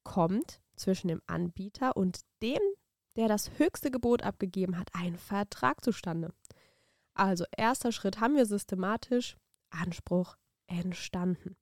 kommt 0.04 0.60
zwischen 0.76 1.08
dem 1.08 1.20
Anbieter 1.26 1.96
und 1.96 2.20
dem, 2.40 2.60
der 3.16 3.28
das 3.28 3.58
höchste 3.58 3.90
Gebot 3.90 4.22
abgegeben 4.22 4.78
hat, 4.78 4.90
ein 4.94 5.16
Vertrag 5.16 5.84
zustande. 5.84 6.32
Also 7.14 7.44
erster 7.56 7.92
Schritt 7.92 8.20
haben 8.20 8.36
wir 8.36 8.46
systematisch 8.46 9.36
Anspruch 9.70 10.36
entstanden. 10.66 11.56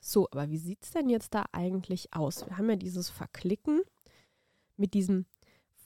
So, 0.00 0.28
aber 0.30 0.50
wie 0.50 0.58
sieht 0.58 0.82
es 0.82 0.90
denn 0.90 1.08
jetzt 1.08 1.34
da 1.34 1.44
eigentlich 1.52 2.12
aus? 2.14 2.46
Wir 2.46 2.58
haben 2.58 2.68
ja 2.68 2.76
dieses 2.76 3.10
Verklicken 3.10 3.82
mit 4.76 4.94
diesem 4.94 5.26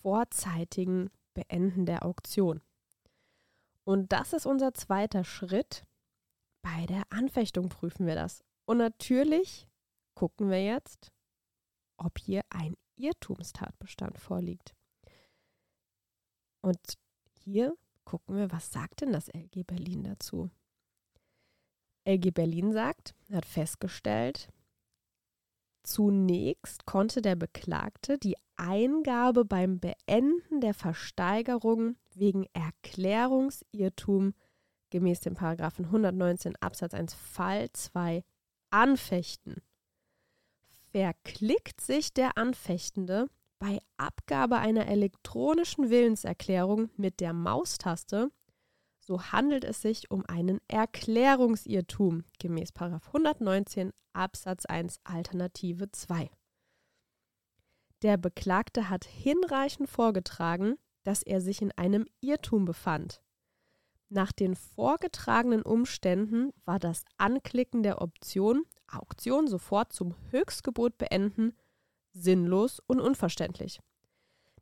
vorzeitigen 0.02 1.10
Beenden 1.34 1.86
der 1.86 2.04
Auktion. 2.04 2.60
Und 3.84 4.12
das 4.12 4.32
ist 4.32 4.44
unser 4.44 4.74
zweiter 4.74 5.24
Schritt. 5.24 5.84
Bei 6.62 6.84
der 6.86 7.04
Anfechtung 7.10 7.68
prüfen 7.68 8.06
wir 8.06 8.16
das. 8.16 8.42
Und 8.66 8.78
natürlich 8.78 9.68
gucken 10.14 10.50
wir 10.50 10.62
jetzt, 10.62 11.12
ob 11.96 12.18
hier 12.18 12.42
ein 12.50 12.74
Irrtumstatbestand 12.98 14.18
vorliegt. 14.18 14.74
Und 16.60 16.78
hier 17.44 17.76
gucken 18.04 18.36
wir, 18.36 18.50
was 18.50 18.72
sagt 18.72 19.00
denn 19.00 19.12
das 19.12 19.28
LG 19.28 19.64
Berlin 19.66 20.02
dazu? 20.02 20.50
LG 22.04 22.32
Berlin 22.32 22.72
sagt, 22.72 23.14
hat 23.30 23.46
festgestellt, 23.46 24.48
zunächst 25.82 26.86
konnte 26.86 27.22
der 27.22 27.36
Beklagte 27.36 28.18
die 28.18 28.36
Eingabe 28.56 29.44
beim 29.44 29.78
Beenden 29.78 30.60
der 30.60 30.74
Versteigerung 30.74 31.96
wegen 32.14 32.46
Erklärungsirrtum 32.52 34.34
gemäß 34.90 35.20
dem 35.20 35.34
Paragraphen 35.34 35.84
119 35.84 36.56
Absatz 36.56 36.94
1 36.94 37.14
Fall 37.14 37.70
2 37.72 38.24
anfechten 38.70 39.62
verklickt 40.98 41.80
sich 41.80 42.12
der 42.12 42.36
Anfechtende 42.36 43.28
bei 43.60 43.78
Abgabe 43.98 44.56
einer 44.56 44.88
elektronischen 44.88 45.90
Willenserklärung 45.90 46.90
mit 46.96 47.20
der 47.20 47.32
Maustaste, 47.32 48.32
so 48.98 49.22
handelt 49.30 49.62
es 49.62 49.80
sich 49.80 50.10
um 50.10 50.26
einen 50.26 50.58
Erklärungsirrtum 50.66 52.24
gemäß 52.40 52.72
119 52.76 53.92
Absatz 54.12 54.66
1 54.66 54.98
Alternative 55.04 55.88
2. 55.92 56.30
Der 58.02 58.16
Beklagte 58.16 58.90
hat 58.90 59.04
hinreichend 59.04 59.88
vorgetragen, 59.88 60.78
dass 61.04 61.22
er 61.22 61.40
sich 61.40 61.62
in 61.62 61.70
einem 61.78 62.06
Irrtum 62.20 62.64
befand. 62.64 63.22
Nach 64.08 64.32
den 64.32 64.56
vorgetragenen 64.56 65.62
Umständen 65.62 66.50
war 66.64 66.80
das 66.80 67.04
Anklicken 67.18 67.84
der 67.84 68.02
Option 68.02 68.64
Auktion 68.88 69.48
sofort 69.48 69.92
zum 69.92 70.14
Höchstgebot 70.30 70.98
beenden 70.98 71.54
sinnlos 72.12 72.80
und 72.86 73.00
unverständlich. 73.00 73.80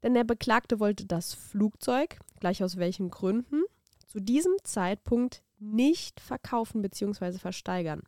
Denn 0.02 0.14
der 0.14 0.24
Beklagte 0.24 0.78
wollte 0.78 1.06
das 1.06 1.34
Flugzeug, 1.34 2.18
gleich 2.40 2.62
aus 2.62 2.76
welchen 2.76 3.10
Gründen, 3.10 3.62
zu 4.06 4.20
diesem 4.20 4.52
Zeitpunkt 4.62 5.42
nicht 5.58 6.20
verkaufen 6.20 6.82
bzw. 6.82 7.38
versteigern. 7.38 8.02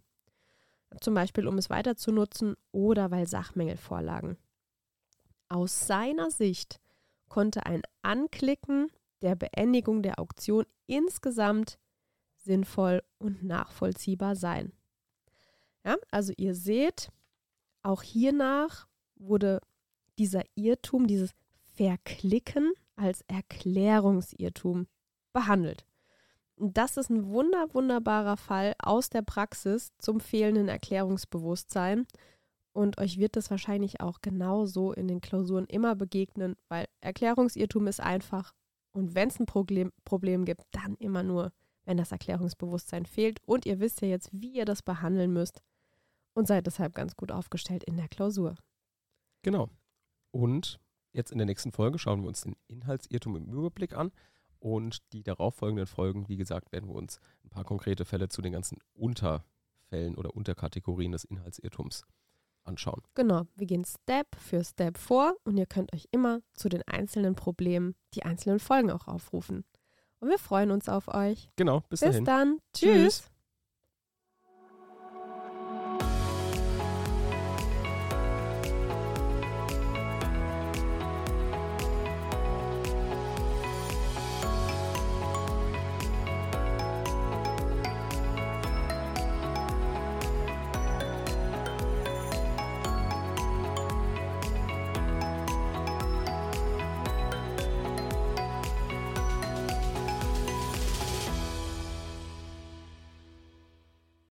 Zum 1.01 1.15
Beispiel, 1.15 1.47
um 1.47 1.59
es 1.59 1.71
weiter 1.71 1.97
zu 1.97 2.13
nutzen 2.13 2.57
oder 2.73 3.11
weil 3.11 3.27
Sachmängel 3.27 3.77
vorlagen. 3.77 4.37
Aus 5.49 5.87
seiner 5.87 6.31
Sicht 6.31 6.81
konnte 7.29 7.67
ein 7.67 7.83
Anklicken 8.03 8.91
der 9.23 9.35
Beendigung 9.35 10.03
der 10.03 10.19
Auktion 10.19 10.65
insgesamt 10.87 11.79
sinnvoll 12.37 13.03
und 13.19 13.43
nachvollziehbar 13.43 14.37
sein. 14.37 14.73
Ja, 15.89 15.97
also 16.11 16.35
ihr 16.37 16.55
seht, 16.55 17.11
auch 17.83 18.03
hiernach 18.03 18.87
wurde 19.17 19.63
dieser 20.19 20.43
Irrtum, 20.55 21.07
dieses 21.07 21.31
Verklicken 21.77 22.75
als 22.97 23.25
Erklärungsirrtum 23.27 24.87
behandelt. 25.33 25.87
Das 26.59 26.99
ist 26.99 27.09
ein 27.09 27.29
wunder, 27.29 27.73
wunderbarer 27.73 28.37
Fall 28.37 28.75
aus 28.79 29.09
der 29.09 29.23
Praxis 29.23 29.93
zum 29.97 30.21
fehlenden 30.21 30.69
Erklärungsbewusstsein. 30.69 32.07
Und 32.73 32.99
euch 32.99 33.17
wird 33.17 33.37
das 33.37 33.51
wahrscheinlich 33.51 34.03
auch 34.03 34.21
genauso 34.21 34.93
in 34.93 35.09
den 35.09 35.23
Klausuren 35.23 35.65
immer 35.65 35.95
begegnen, 35.95 36.57
weil 36.69 36.85
Erklärungsirrtum 37.01 37.87
ist 37.87 38.01
einfach. 38.01 38.53
Und 38.93 39.15
wenn 39.15 39.31
es 39.31 39.41
ein 39.41 39.47
Problem, 39.47 39.91
Problem 40.05 40.45
gibt, 40.45 40.65
dann 40.73 40.97
immer 40.97 41.23
nur, 41.23 41.51
wenn 41.87 41.97
das 41.97 42.13
Erklärungsbewusstsein 42.13 43.07
fehlt. 43.07 43.39
Und 43.47 43.65
ihr 43.65 43.81
wisst 43.81 44.03
ja 44.03 44.09
jetzt, 44.09 44.29
wie 44.33 44.53
ihr 44.53 44.67
das 44.67 44.83
behandeln 44.83 45.33
müsst 45.33 45.63
und 46.39 46.47
seid 46.47 46.69
deshalb 46.69 46.95
ganz 46.95 47.17
gut 47.17 47.33
aufgestellt 47.33 47.83
in 47.83 47.97
der 47.97 48.07
Klausur. 48.07 48.55
Genau. 49.43 49.69
Und 50.31 50.79
jetzt 51.13 51.33
in 51.33 51.39
der 51.39 51.47
nächsten 51.47 51.73
Folge 51.73 51.99
schauen 51.99 52.23
wir 52.23 52.29
uns 52.29 52.43
den 52.43 52.55
Inhaltsirrtum 52.69 53.35
im 53.35 53.47
Überblick 53.47 53.93
an. 53.93 54.13
Und 54.61 54.99
die 55.13 55.25
darauffolgenden 55.25 55.87
Folgen, 55.87 56.29
wie 56.29 56.37
gesagt, 56.37 56.71
werden 56.71 56.89
wir 56.89 56.95
uns 56.95 57.19
ein 57.45 57.51
paar 57.51 57.65
konkrete 57.65 58.05
Fälle 58.05 58.29
zu 58.29 58.41
den 58.41 58.53
ganzen 58.53 58.79
Unterfällen 58.95 60.15
oder 60.15 60.37
Unterkategorien 60.37 61.11
des 61.11 61.25
Inhaltsirrtums 61.25 62.05
anschauen. 62.63 63.03
Genau, 63.15 63.43
wir 63.57 63.67
gehen 63.67 63.85
Step 63.85 64.37
für 64.37 64.63
Step 64.63 64.97
vor 64.97 65.35
und 65.43 65.57
ihr 65.57 65.67
könnt 65.67 65.93
euch 65.93 66.07
immer 66.13 66.41
zu 66.55 66.69
den 66.69 66.83
einzelnen 66.87 67.35
Problemen 67.35 67.97
die 68.15 68.23
einzelnen 68.23 68.61
Folgen 68.61 68.93
auch 68.93 69.09
aufrufen. 69.09 69.65
Und 70.21 70.29
wir 70.29 70.39
freuen 70.39 70.71
uns 70.71 70.89
auf 70.89 71.09
euch. 71.09 71.51
Genau, 71.57 71.81
bis, 71.89 72.01
bis 72.01 72.11
dahin. 72.11 72.25
dann. 72.25 72.59
Tschüss. 72.73 73.23
Tschüss. 73.23 73.31